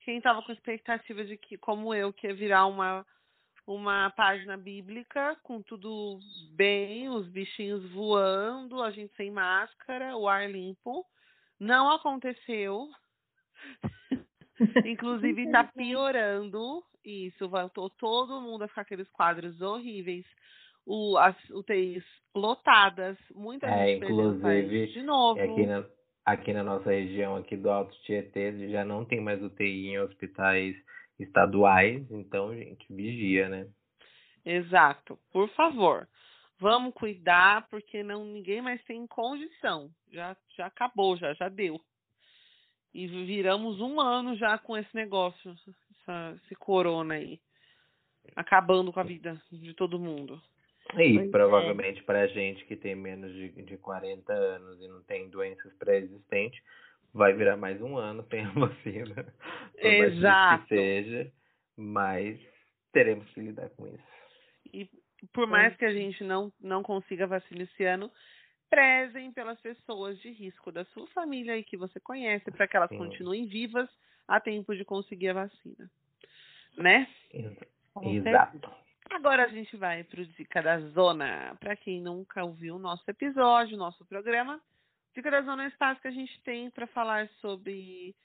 Quem 0.09 0.19
tava 0.19 0.41
com 0.41 0.51
expectativa 0.51 1.23
de 1.23 1.37
que, 1.37 1.55
como 1.55 1.93
eu, 1.93 2.11
que 2.11 2.25
ia 2.25 2.33
virar 2.33 2.65
uma, 2.65 3.05
uma 3.67 4.09
página 4.09 4.57
bíblica 4.57 5.37
com 5.43 5.61
tudo 5.61 6.17
bem, 6.55 7.07
os 7.09 7.27
bichinhos 7.27 7.87
voando, 7.91 8.81
a 8.81 8.89
gente 8.89 9.15
sem 9.15 9.29
máscara, 9.29 10.17
o 10.17 10.27
ar 10.27 10.49
limpo. 10.49 11.05
Não 11.59 11.91
aconteceu. 11.91 12.89
Inclusive, 14.83 15.51
tá 15.51 15.63
piorando 15.65 16.83
isso. 17.05 17.47
Voltou 17.47 17.87
todo 17.91 18.41
mundo 18.41 18.63
a 18.63 18.67
ficar 18.67 18.81
aqueles 18.81 19.07
quadros 19.09 19.61
horríveis. 19.61 20.25
O, 20.87 21.19
as 21.19 21.35
UTIs 21.51 22.03
lotadas, 22.33 23.15
muita 23.29 23.67
É, 23.67 23.85
gente 23.89 24.05
inclusive, 24.05 24.87
de 24.87 25.03
novo. 25.03 25.39
E 25.39 25.43
aqui 25.43 25.65
na, 25.67 25.85
aqui 26.31 26.53
na 26.53 26.63
nossa 26.63 26.91
região 26.91 27.35
aqui 27.35 27.55
do 27.57 27.69
Alto 27.69 27.95
Tietê 28.03 28.69
já 28.69 28.83
não 28.83 29.05
tem 29.05 29.21
mais 29.21 29.41
UTI 29.41 29.89
em 29.89 29.99
hospitais 29.99 30.75
estaduais, 31.19 32.09
então, 32.11 32.55
gente, 32.55 32.85
vigia, 32.89 33.49
né? 33.49 33.67
Exato. 34.45 35.19
Por 35.31 35.49
favor, 35.49 36.07
Vamos 36.59 36.93
cuidar, 36.93 37.67
porque 37.69 38.03
não 38.03 38.25
ninguém 38.25 38.61
mais 38.61 38.83
tem 38.83 39.07
condição. 39.07 39.89
Já, 40.11 40.35
já 40.57 40.65
acabou, 40.65 41.15
já, 41.15 41.33
já 41.33 41.47
deu. 41.47 41.79
E 42.93 43.07
viramos 43.07 43.79
um 43.79 44.01
ano 44.01 44.35
já 44.35 44.57
com 44.57 44.75
esse 44.75 44.93
negócio, 44.93 45.55
essa, 46.01 46.37
esse 46.43 46.55
corona 46.55 47.13
aí. 47.13 47.39
Acabando 48.35 48.91
com 48.91 48.99
a 48.99 49.03
vida 49.03 49.41
de 49.49 49.73
todo 49.73 49.97
mundo. 49.97 50.41
E 50.93 51.13
pois 51.15 51.27
é. 51.27 51.31
provavelmente 51.31 51.99
é. 51.99 52.03
para 52.03 52.27
gente 52.27 52.65
que 52.65 52.75
tem 52.75 52.95
menos 52.95 53.31
de, 53.33 53.49
de 53.63 53.77
40 53.77 54.33
anos 54.33 54.81
e 54.81 54.87
não 54.87 55.03
tem 55.03 55.29
doenças 55.29 55.71
pré-existentes, 55.73 56.61
vai 57.13 57.33
virar 57.33 57.57
mais 57.57 57.81
um 57.81 57.97
ano 57.97 58.25
sem 58.29 58.45
a 58.45 58.49
vacina. 58.53 59.33
Exato. 59.77 60.63
Que 60.63 60.75
seja, 60.75 61.31
mas 61.75 62.39
teremos 62.91 63.29
que 63.31 63.39
lidar 63.39 63.69
com 63.71 63.87
isso. 63.87 64.03
E 64.73 64.89
por 65.33 65.47
mais 65.47 65.75
que 65.75 65.85
a 65.85 65.91
gente 65.91 66.23
não, 66.23 66.51
não 66.59 66.81
consiga 66.81 67.27
vacina 67.27 67.63
esse 67.63 67.83
ano, 67.83 68.11
prezem 68.69 69.31
pelas 69.31 69.59
pessoas 69.59 70.19
de 70.19 70.31
risco 70.31 70.71
da 70.71 70.85
sua 70.85 71.07
família 71.07 71.57
e 71.57 71.63
que 71.63 71.75
você 71.75 71.99
conhece, 71.99 72.49
para 72.51 72.67
que 72.67 72.77
elas 72.77 72.89
Sim. 72.89 72.97
continuem 72.97 73.45
vivas 73.47 73.89
a 74.27 74.39
tempo 74.39 74.75
de 74.75 74.85
conseguir 74.85 75.29
a 75.29 75.33
vacina. 75.33 75.89
Né? 76.77 77.07
Exato. 78.01 78.71
Agora 79.09 79.45
a 79.45 79.47
gente 79.47 79.75
vai 79.75 80.03
para 80.03 80.21
o 80.21 80.25
Dica 80.25 80.61
da 80.61 80.79
Zona. 80.91 81.55
Para 81.59 81.75
quem 81.75 82.01
nunca 82.01 82.43
ouviu 82.43 82.75
o 82.75 82.79
nosso 82.79 83.03
episódio, 83.09 83.77
nosso 83.77 84.05
programa, 84.05 84.61
Dica 85.15 85.31
da 85.31 85.41
Zona 85.41 85.63
é 85.63 85.65
um 85.65 85.69
espaço 85.69 85.99
que 86.01 86.07
a 86.07 86.11
gente 86.11 86.41
tem 86.43 86.69
para 86.69 86.87
falar 86.87 87.27
sobre 87.41 88.15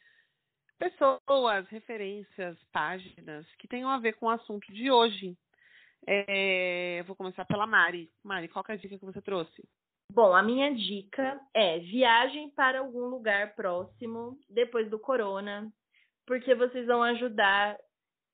pessoas, 0.78 1.66
referências, 1.68 2.56
páginas 2.70 3.46
que 3.58 3.66
tenham 3.66 3.88
a 3.88 3.98
ver 3.98 4.14
com 4.14 4.26
o 4.26 4.30
assunto 4.30 4.70
de 4.72 4.90
hoje. 4.90 5.36
É, 6.06 7.02
vou 7.06 7.16
começar 7.16 7.44
pela 7.46 7.66
Mari. 7.66 8.10
Mari, 8.22 8.48
qual 8.48 8.64
é 8.68 8.72
a 8.72 8.76
dica 8.76 8.98
que 8.98 9.04
você 9.04 9.22
trouxe? 9.22 9.66
Bom, 10.12 10.34
a 10.34 10.42
minha 10.42 10.72
dica 10.74 11.40
é 11.54 11.78
viagem 11.78 12.50
para 12.50 12.80
algum 12.80 13.06
lugar 13.06 13.54
próximo 13.54 14.38
depois 14.50 14.88
do 14.90 14.98
corona, 14.98 15.72
porque 16.26 16.54
vocês 16.54 16.86
vão 16.86 17.02
ajudar 17.02 17.78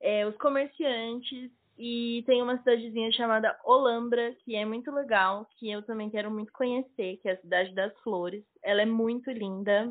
é, 0.00 0.26
os 0.26 0.36
comerciantes 0.36 1.52
e 1.82 2.22
tem 2.26 2.42
uma 2.42 2.58
cidadezinha 2.58 3.10
chamada 3.12 3.58
Olambra, 3.64 4.34
que 4.44 4.54
é 4.54 4.66
muito 4.66 4.90
legal, 4.92 5.48
que 5.56 5.70
eu 5.70 5.82
também 5.82 6.10
quero 6.10 6.30
muito 6.30 6.52
conhecer, 6.52 7.16
que 7.16 7.26
é 7.26 7.32
a 7.32 7.40
cidade 7.40 7.74
das 7.74 7.98
flores. 8.00 8.44
Ela 8.62 8.82
é 8.82 8.84
muito 8.84 9.30
linda. 9.30 9.90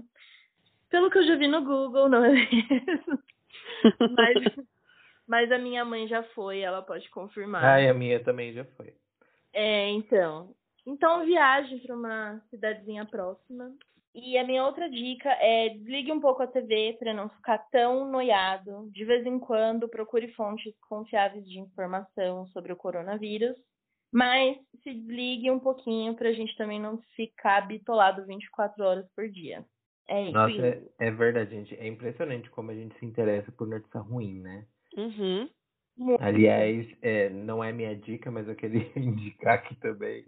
Pelo 0.87 1.09
que 1.09 1.17
eu 1.17 1.25
já 1.25 1.35
vi 1.35 1.47
no 1.47 1.65
Google, 1.65 2.07
não 2.07 2.23
é 2.23 2.29
mesmo? 2.29 3.19
mas, 4.15 4.67
mas 5.27 5.51
a 5.51 5.57
minha 5.57 5.83
mãe 5.83 6.07
já 6.07 6.21
foi, 6.21 6.59
ela 6.59 6.83
pode 6.83 7.09
confirmar. 7.09 7.63
Ah, 7.63 7.81
e 7.81 7.89
a 7.89 7.93
minha 7.95 8.23
também 8.23 8.53
já 8.53 8.63
foi. 8.63 8.93
É, 9.51 9.89
então. 9.89 10.53
Então, 10.85 11.25
viagem 11.25 11.79
para 11.79 11.95
uma 11.95 12.39
cidadezinha 12.51 13.03
próxima. 13.07 13.73
E 14.13 14.37
a 14.37 14.43
minha 14.43 14.65
outra 14.65 14.89
dica 14.89 15.29
é 15.29 15.69
desligue 15.69 16.11
um 16.11 16.19
pouco 16.19 16.41
a 16.41 16.47
TV 16.47 16.97
para 16.99 17.13
não 17.13 17.29
ficar 17.29 17.59
tão 17.71 18.09
noiado. 18.09 18.89
De 18.91 19.05
vez 19.05 19.25
em 19.25 19.37
quando, 19.37 19.87
procure 19.87 20.31
fontes 20.33 20.73
confiáveis 20.87 21.47
de 21.47 21.59
informação 21.59 22.47
sobre 22.47 22.73
o 22.73 22.75
coronavírus. 22.75 23.55
Mas 24.11 24.57
se 24.83 24.93
desligue 24.93 25.51
um 25.51 25.59
pouquinho 25.59 26.15
para 26.15 26.29
a 26.29 26.33
gente 26.33 26.55
também 26.57 26.81
não 26.81 26.99
ficar 27.15 27.67
bitolado 27.67 28.25
24 28.25 28.83
horas 28.83 29.07
por 29.15 29.29
dia. 29.29 29.63
É 30.07 30.23
isso. 30.23 30.33
Nossa, 30.33 30.67
é, 30.67 30.81
é, 30.99 31.11
verdade, 31.11 31.51
gente. 31.51 31.75
É 31.75 31.87
impressionante 31.87 32.49
como 32.49 32.71
a 32.71 32.75
gente 32.75 32.97
se 32.97 33.05
interessa 33.05 33.51
por 33.51 33.67
notícia 33.67 33.99
ruim, 33.99 34.39
né? 34.39 34.65
Uhum. 34.97 35.47
Aliás, 36.19 36.87
é, 37.03 37.29
não 37.29 37.63
é 37.63 37.71
minha 37.71 37.95
dica, 37.95 38.31
mas 38.31 38.47
eu 38.47 38.55
queria 38.55 38.89
indicar 38.97 39.55
aqui 39.55 39.75
também 39.75 40.25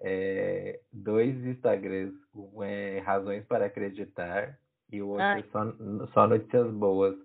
é, 0.00 0.80
dois 0.92 1.34
Instagrams. 1.44 2.14
Um 2.34 2.62
é 2.62 2.98
Razões 3.00 3.44
para 3.46 3.66
Acreditar 3.66 4.58
e 4.90 5.02
o 5.02 5.08
outro 5.08 5.24
Ai. 5.24 5.40
é 5.40 5.42
só, 5.50 5.72
só 6.12 6.26
Notícias 6.26 6.70
Boas, 6.72 7.16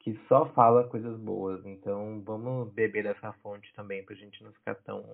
que 0.00 0.18
só 0.28 0.46
fala 0.46 0.88
coisas 0.88 1.18
boas. 1.18 1.64
Então 1.66 2.22
vamos 2.24 2.72
beber 2.72 3.04
dessa 3.04 3.32
fonte 3.42 3.72
também 3.74 4.04
pra 4.04 4.14
gente 4.14 4.42
não 4.42 4.52
ficar 4.52 4.74
tão 4.76 5.04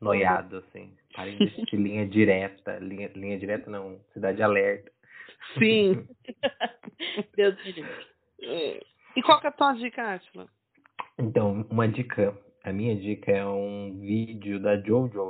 noiado, 0.00 0.58
assim. 0.58 0.94
Parem 1.14 1.38
de 1.38 1.44
assistir 1.44 1.76
linha 1.76 2.06
direta. 2.06 2.78
Linha, 2.78 3.10
linha 3.14 3.38
direta 3.38 3.70
não, 3.70 4.00
Cidade 4.12 4.42
Alerta. 4.42 4.90
Sim. 5.58 6.06
Deus 7.36 7.56
me 7.64 7.72
livre. 7.72 8.06
E 9.16 9.22
qual 9.22 9.40
que 9.40 9.46
é 9.46 9.50
a 9.50 9.52
tua 9.52 9.72
dica, 9.74 10.14
Atila? 10.14 10.48
Então, 11.18 11.66
uma 11.70 11.88
dica. 11.88 12.36
A 12.64 12.72
minha 12.72 12.94
dica 12.96 13.30
é 13.30 13.44
um 13.44 13.98
vídeo 14.00 14.60
da 14.60 14.80
Jojo 14.80 15.20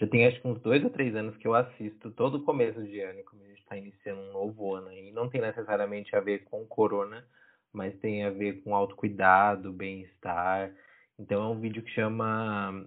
já 0.00 0.06
tem 0.06 0.26
acho 0.26 0.40
que 0.40 0.48
uns 0.48 0.58
dois 0.62 0.82
ou 0.82 0.88
três 0.88 1.14
anos 1.14 1.36
que 1.36 1.46
eu 1.46 1.54
assisto 1.54 2.10
todo 2.12 2.42
começo 2.42 2.82
de 2.82 3.00
ano, 3.00 3.22
como 3.24 3.44
a 3.44 3.48
gente 3.48 3.60
está 3.60 3.76
iniciando 3.76 4.22
um 4.22 4.32
novo 4.32 4.74
ano 4.74 4.88
aí. 4.88 5.12
Não 5.12 5.28
tem 5.28 5.42
necessariamente 5.42 6.16
a 6.16 6.20
ver 6.20 6.44
com 6.44 6.64
corona, 6.64 7.22
mas 7.70 7.94
tem 7.98 8.24
a 8.24 8.30
ver 8.30 8.62
com 8.62 8.74
autocuidado, 8.74 9.70
bem-estar. 9.70 10.72
Então 11.18 11.42
é 11.42 11.46
um 11.48 11.60
vídeo 11.60 11.82
que 11.82 11.90
chama. 11.90 12.82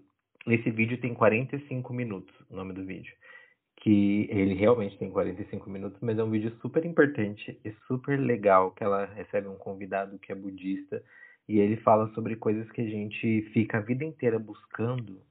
Esse 0.48 0.72
vídeo 0.72 1.00
tem 1.00 1.14
45 1.14 1.94
minutos, 1.94 2.34
o 2.50 2.56
nome 2.56 2.74
do 2.74 2.84
vídeo. 2.84 3.14
Que 3.78 4.28
ele 4.32 4.56
realmente 4.56 4.98
tem 4.98 5.12
45 5.12 5.70
minutos, 5.70 6.00
mas 6.02 6.18
é 6.18 6.24
um 6.24 6.32
vídeo 6.32 6.52
super 6.62 6.84
importante 6.84 7.60
e 7.64 7.72
super 7.88 8.20
legal. 8.20 8.72
Que 8.72 8.84
ela 8.84 9.06
recebe 9.06 9.48
um 9.48 9.56
convidado 9.56 10.18
que 10.18 10.32
é 10.32 10.36
budista 10.36 11.04
e 11.48 11.60
ele 11.60 11.78
fala 11.78 12.12
sobre 12.16 12.36
coisas 12.38 12.68
que 12.72 12.82
a 12.82 12.90
gente 12.90 13.44
fica 13.54 13.78
a 13.78 13.82
vida 13.82 14.04
inteira 14.04 14.40
buscando 14.40 15.22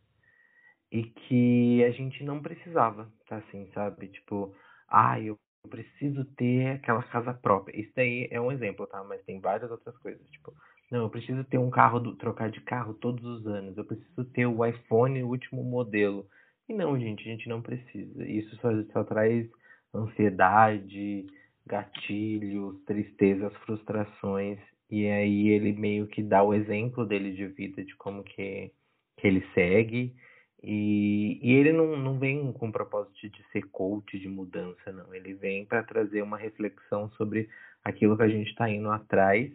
e 0.93 1.05
que 1.05 1.83
a 1.85 1.91
gente 1.91 2.23
não 2.23 2.43
precisava, 2.43 3.11
tá 3.27 3.37
assim, 3.39 3.67
sabe? 3.73 4.09
Tipo, 4.09 4.55
ah, 4.87 5.19
eu 5.19 5.39
preciso 5.71 6.23
ter 6.37 6.73
aquela 6.73 7.03
casa 7.05 7.33
própria. 7.33 7.81
Isso 7.81 7.91
daí 7.97 8.29
é 8.31 8.39
um 8.39 8.53
exemplo, 8.53 8.87
tá? 8.87 9.03
Mas 9.03 9.25
tem 9.25 9.41
várias 9.41 9.71
outras 9.71 9.97
coisas, 9.99 10.21
tipo, 10.29 10.53
não, 10.91 11.05
eu 11.05 11.11
preciso 11.11 11.43
ter 11.45 11.57
um 11.57 11.71
carro, 11.71 11.99
do, 11.99 12.15
trocar 12.17 12.51
de 12.51 12.61
carro 12.61 12.93
todos 12.93 13.25
os 13.25 13.47
anos. 13.47 13.79
Eu 13.79 13.87
preciso 13.87 14.23
ter 14.27 14.45
o 14.47 14.63
iPhone 14.63 15.23
o 15.23 15.29
último 15.29 15.65
modelo. 15.65 16.27
E 16.69 16.75
não, 16.75 17.01
gente, 17.01 17.23
a 17.23 17.33
gente 17.33 17.49
não 17.49 17.63
precisa. 17.63 18.29
Isso 18.29 18.55
só, 18.57 18.69
só 18.93 19.03
traz 19.03 19.49
ansiedade, 19.95 21.27
gatilhos, 21.67 22.79
tristezas, 22.85 23.55
frustrações. 23.65 24.59
E 24.91 25.07
aí 25.07 25.49
ele 25.49 25.73
meio 25.73 26.07
que 26.07 26.23
dá 26.23 26.43
o 26.43 26.53
exemplo 26.53 27.07
dele 27.07 27.33
de 27.33 27.47
vida, 27.47 27.83
de 27.83 27.97
como 27.97 28.23
que, 28.23 28.71
que 29.17 29.27
ele 29.27 29.43
segue 29.55 30.15
e, 30.63 31.41
e 31.43 31.53
ele 31.55 31.73
não, 31.73 31.97
não 31.97 32.19
vem 32.19 32.53
com 32.53 32.69
o 32.69 32.73
propósito 32.73 33.29
de 33.29 33.43
ser 33.51 33.63
coach 33.71 34.19
de 34.19 34.29
mudança, 34.29 34.93
não. 34.93 35.13
Ele 35.13 35.35
vem 35.35 35.65
para 35.65 35.83
trazer 35.83 36.23
uma 36.23 36.39
reflexão 36.39 37.11
sobre 37.13 37.49
aquilo 37.85 38.17
que 38.17 38.23
a 38.23 38.29
gente 38.29 38.49
está 38.49 38.71
indo 38.71 38.89
atrás 38.91 39.51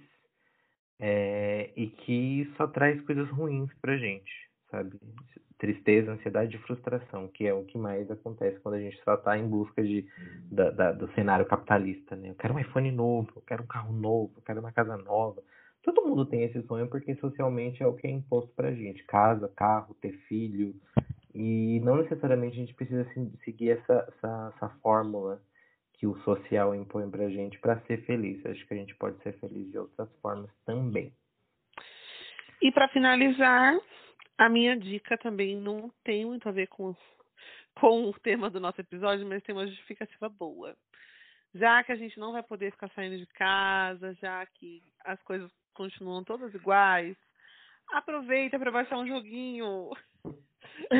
é, 0.99 1.71
e 1.77 1.87
que 1.87 2.51
só 2.57 2.67
traz 2.67 2.99
coisas 3.01 3.29
ruins 3.29 3.71
para 3.81 3.97
gente, 3.97 4.31
sabe? 4.69 4.99
Tristeza, 5.57 6.11
ansiedade 6.11 6.55
e 6.55 6.59
frustração, 6.59 7.29
que 7.29 7.47
é 7.47 7.53
o 7.53 7.63
que 7.63 7.77
mais 7.77 8.11
acontece 8.11 8.59
quando 8.59 8.75
a 8.75 8.79
gente 8.79 9.01
só 9.03 9.13
está 9.13 9.37
em 9.37 9.47
busca 9.47 9.81
de, 9.81 10.05
da, 10.51 10.69
da, 10.71 10.91
do 10.91 11.11
cenário 11.13 11.45
capitalista, 11.45 12.15
né? 12.17 12.29
Eu 12.29 12.35
quero 12.35 12.53
um 12.53 12.59
iPhone 12.59 12.91
novo, 12.91 13.31
eu 13.35 13.41
quero 13.43 13.63
um 13.63 13.67
carro 13.67 13.93
novo, 13.93 14.33
eu 14.35 14.41
quero 14.43 14.59
uma 14.59 14.73
casa 14.73 14.97
nova. 14.97 15.41
Todo 15.87 16.05
mundo 16.05 16.25
tem 16.25 16.43
esse 16.43 16.61
sonho 16.63 16.89
porque 16.89 17.15
socialmente 17.15 17.81
é 17.81 17.87
o 17.87 17.95
que 17.95 18.05
é 18.05 18.09
imposto 18.09 18.53
pra 18.53 18.73
gente. 18.73 19.05
Casa, 19.05 19.47
carro, 19.55 19.95
ter 20.01 20.11
filho. 20.27 20.75
E 21.33 21.79
não 21.79 21.95
necessariamente 21.95 22.57
a 22.57 22.59
gente 22.59 22.73
precisa 22.73 23.09
seguir 23.45 23.69
essa, 23.69 24.05
essa, 24.09 24.53
essa 24.53 24.69
fórmula 24.81 25.41
que 25.93 26.05
o 26.05 26.17
social 26.23 26.75
impõe 26.75 27.09
pra 27.09 27.29
gente 27.29 27.57
para 27.59 27.79
ser 27.85 28.03
feliz. 28.05 28.45
Acho 28.45 28.67
que 28.67 28.73
a 28.73 28.77
gente 28.77 28.93
pode 28.95 29.17
ser 29.23 29.39
feliz 29.39 29.71
de 29.71 29.77
outras 29.77 30.13
formas 30.21 30.51
também. 30.65 31.13
E 32.61 32.69
para 32.69 32.89
finalizar, 32.89 33.79
a 34.37 34.49
minha 34.49 34.75
dica 34.75 35.17
também 35.17 35.55
não 35.55 35.89
tem 36.03 36.25
muito 36.25 36.49
a 36.49 36.51
ver 36.51 36.67
com, 36.67 36.93
com 37.79 38.09
o 38.09 38.13
tema 38.19 38.49
do 38.49 38.59
nosso 38.59 38.81
episódio, 38.81 39.25
mas 39.25 39.41
tem 39.41 39.55
uma 39.55 39.67
justificativa 39.67 40.27
boa. 40.27 40.75
Já 41.57 41.83
que 41.83 41.91
a 41.91 41.95
gente 41.95 42.19
não 42.19 42.31
vai 42.31 42.43
poder 42.43 42.71
ficar 42.71 42.89
saindo 42.89 43.17
de 43.17 43.25
casa, 43.27 44.13
já 44.15 44.45
que 44.45 44.81
as 45.05 45.21
coisas 45.23 45.51
continuam 45.73 46.23
todas 46.23 46.53
iguais, 46.53 47.15
aproveita 47.91 48.59
para 48.59 48.71
baixar 48.71 48.97
um 48.97 49.07
joguinho. 49.07 49.89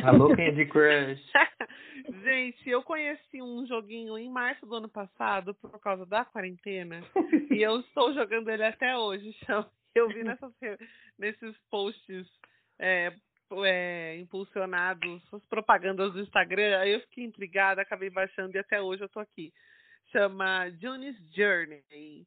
Alô, 0.04 0.36
Candy 0.36 0.66
Crush. 0.66 1.22
Gente, 2.24 2.70
eu 2.70 2.82
conheci 2.84 3.42
um 3.42 3.66
joguinho 3.68 4.18
em 4.18 4.30
março 4.30 4.66
do 4.66 4.76
ano 4.76 4.90
passado 4.90 5.54
por 5.56 5.80
causa 5.80 6.06
da 6.06 6.26
quarentena 6.26 7.02
e 7.52 7.62
eu 7.62 7.80
estou 7.82 8.14
jogando 8.14 8.50
ele 8.50 8.64
até 8.64 8.98
hoje. 8.98 9.36
Eu 9.94 10.08
vi 10.08 10.24
nessas, 10.24 10.54
nesses 11.18 11.58
posts 11.70 12.28
é, 12.80 13.14
é, 13.66 14.18
impulsionados, 14.20 15.22
as 15.34 15.46
propagandas 15.46 16.14
do 16.14 16.22
Instagram, 16.22 16.78
aí 16.80 16.94
eu 16.94 17.02
fiquei 17.02 17.24
intrigada, 17.24 17.82
acabei 17.82 18.10
baixando 18.10 18.56
e 18.56 18.60
até 18.60 18.82
hoje 18.82 19.04
eu 19.04 19.10
tô 19.10 19.20
aqui. 19.20 19.52
Chama 20.12 20.70
June's 20.80 21.18
Journey 21.34 22.26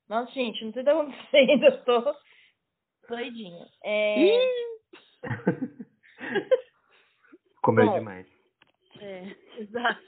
Nossa, 0.08 0.32
gente, 0.32 0.66
não 0.66 0.74
sei 0.74 0.82
o 0.82 0.86
que 0.86 0.92
tá 0.92 1.00
acontecendo, 1.00 1.64
eu 1.64 1.84
tô 1.84 2.16
doidinha. 3.10 3.68
É... 3.84 4.40
Comeu 7.62 7.86
Bom, 7.86 8.00
demais. 8.00 8.28
É, 9.00 9.36
exato. 9.60 10.02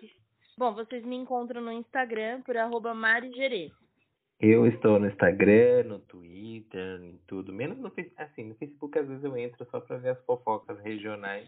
Bom, 0.57 0.73
vocês 0.73 1.05
me 1.05 1.15
encontram 1.15 1.61
no 1.61 1.71
Instagram 1.71 2.41
por 2.41 2.57
arroba. 2.57 2.93
Eu 4.39 4.65
estou 4.67 4.99
no 4.99 5.07
Instagram, 5.07 5.83
no 5.85 5.99
Twitter, 5.99 7.01
em 7.01 7.17
tudo. 7.27 7.53
Menos 7.53 7.77
no 7.77 7.89
Facebook. 7.91 8.21
Assim, 8.21 8.43
no 8.45 8.55
Facebook 8.55 8.99
às 8.99 9.07
vezes 9.07 9.23
eu 9.23 9.37
entro 9.37 9.65
só 9.71 9.79
para 9.79 9.97
ver 9.97 10.09
as 10.09 10.25
fofocas 10.25 10.77
regionais. 10.79 11.47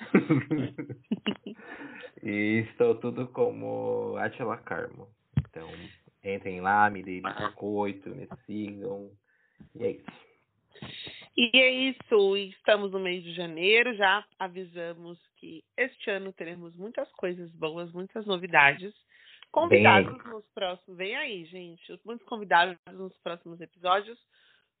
e 2.22 2.64
estou 2.68 2.94
tudo 2.96 3.28
como 3.28 4.16
Atila 4.16 4.56
Carmo. 4.58 5.08
Então, 5.52 5.68
entrem 6.24 6.62
lá, 6.62 6.88
me 6.88 7.02
deem 7.02 7.20
biscoito, 7.20 8.08
me 8.08 8.26
sigam. 8.46 9.10
E 9.74 9.84
é 9.84 9.90
isso. 9.90 10.32
E 11.36 11.50
é 11.54 11.70
isso, 11.70 12.36
estamos 12.36 12.92
no 12.92 12.98
mês 12.98 13.22
de 13.22 13.34
janeiro, 13.34 13.94
já 13.94 14.24
avisamos 14.38 15.18
que 15.36 15.62
este 15.76 16.10
ano 16.10 16.32
teremos 16.32 16.74
muitas 16.76 17.10
coisas 17.12 17.50
boas, 17.52 17.92
muitas 17.92 18.26
novidades. 18.26 18.92
Convidados 19.50 20.16
Bem... 20.22 20.32
nos 20.32 20.44
próximos, 20.54 20.96
vem 20.96 21.14
aí, 21.14 21.44
gente, 21.44 22.00
muitos 22.04 22.26
convidados 22.26 22.76
nos 22.90 23.16
próximos 23.18 23.60
episódios 23.60 24.18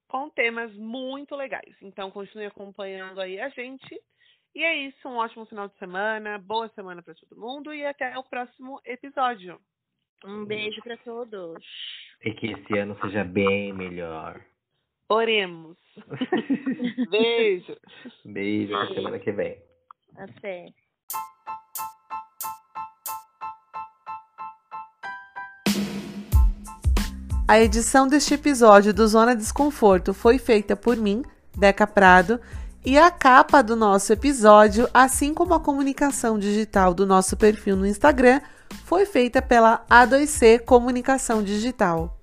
com 0.08 0.30
temas 0.30 0.74
muito 0.74 1.36
legais. 1.36 1.76
Então 1.82 2.10
continue 2.10 2.46
acompanhando 2.46 3.20
aí 3.20 3.38
a 3.38 3.50
gente. 3.50 4.00
E 4.54 4.62
é 4.62 4.76
isso, 4.88 5.08
um 5.08 5.16
ótimo 5.16 5.46
final 5.46 5.68
de 5.68 5.78
semana, 5.78 6.38
boa 6.38 6.68
semana 6.70 7.02
para 7.02 7.14
todo 7.14 7.40
mundo 7.40 7.72
e 7.72 7.84
até 7.84 8.18
o 8.18 8.24
próximo 8.24 8.80
episódio. 8.84 9.58
Um 10.24 10.44
beijo 10.44 10.80
para 10.82 10.96
todos. 10.98 11.64
E 12.24 12.32
que 12.32 12.52
esse 12.52 12.78
ano 12.78 12.96
seja 13.02 13.24
bem 13.24 13.72
melhor. 13.72 14.40
Oremos. 15.08 15.76
Beijo. 17.10 17.76
Beijo, 18.24 18.74
até 18.74 18.94
semana 18.94 19.18
que 19.18 19.32
vem. 19.32 19.58
Até. 20.16 20.72
A 27.46 27.60
edição 27.60 28.08
deste 28.08 28.34
episódio 28.34 28.94
do 28.94 29.06
Zona 29.06 29.36
Desconforto 29.36 30.14
foi 30.14 30.38
feita 30.38 30.74
por 30.74 30.96
mim, 30.96 31.22
Deca 31.58 31.86
Prado, 31.86 32.40
e 32.84 32.96
a 32.96 33.10
capa 33.10 33.60
do 33.60 33.76
nosso 33.76 34.12
episódio, 34.12 34.88
assim 34.94 35.34
como 35.34 35.52
a 35.52 35.60
comunicação 35.60 36.38
digital 36.38 36.94
do 36.94 37.06
nosso 37.06 37.36
perfil 37.36 37.76
no 37.76 37.86
Instagram, 37.86 38.40
foi 38.84 39.06
feita 39.06 39.42
pela 39.42 39.84
A2C 39.90 40.60
Comunicação 40.64 41.42
Digital. 41.42 42.21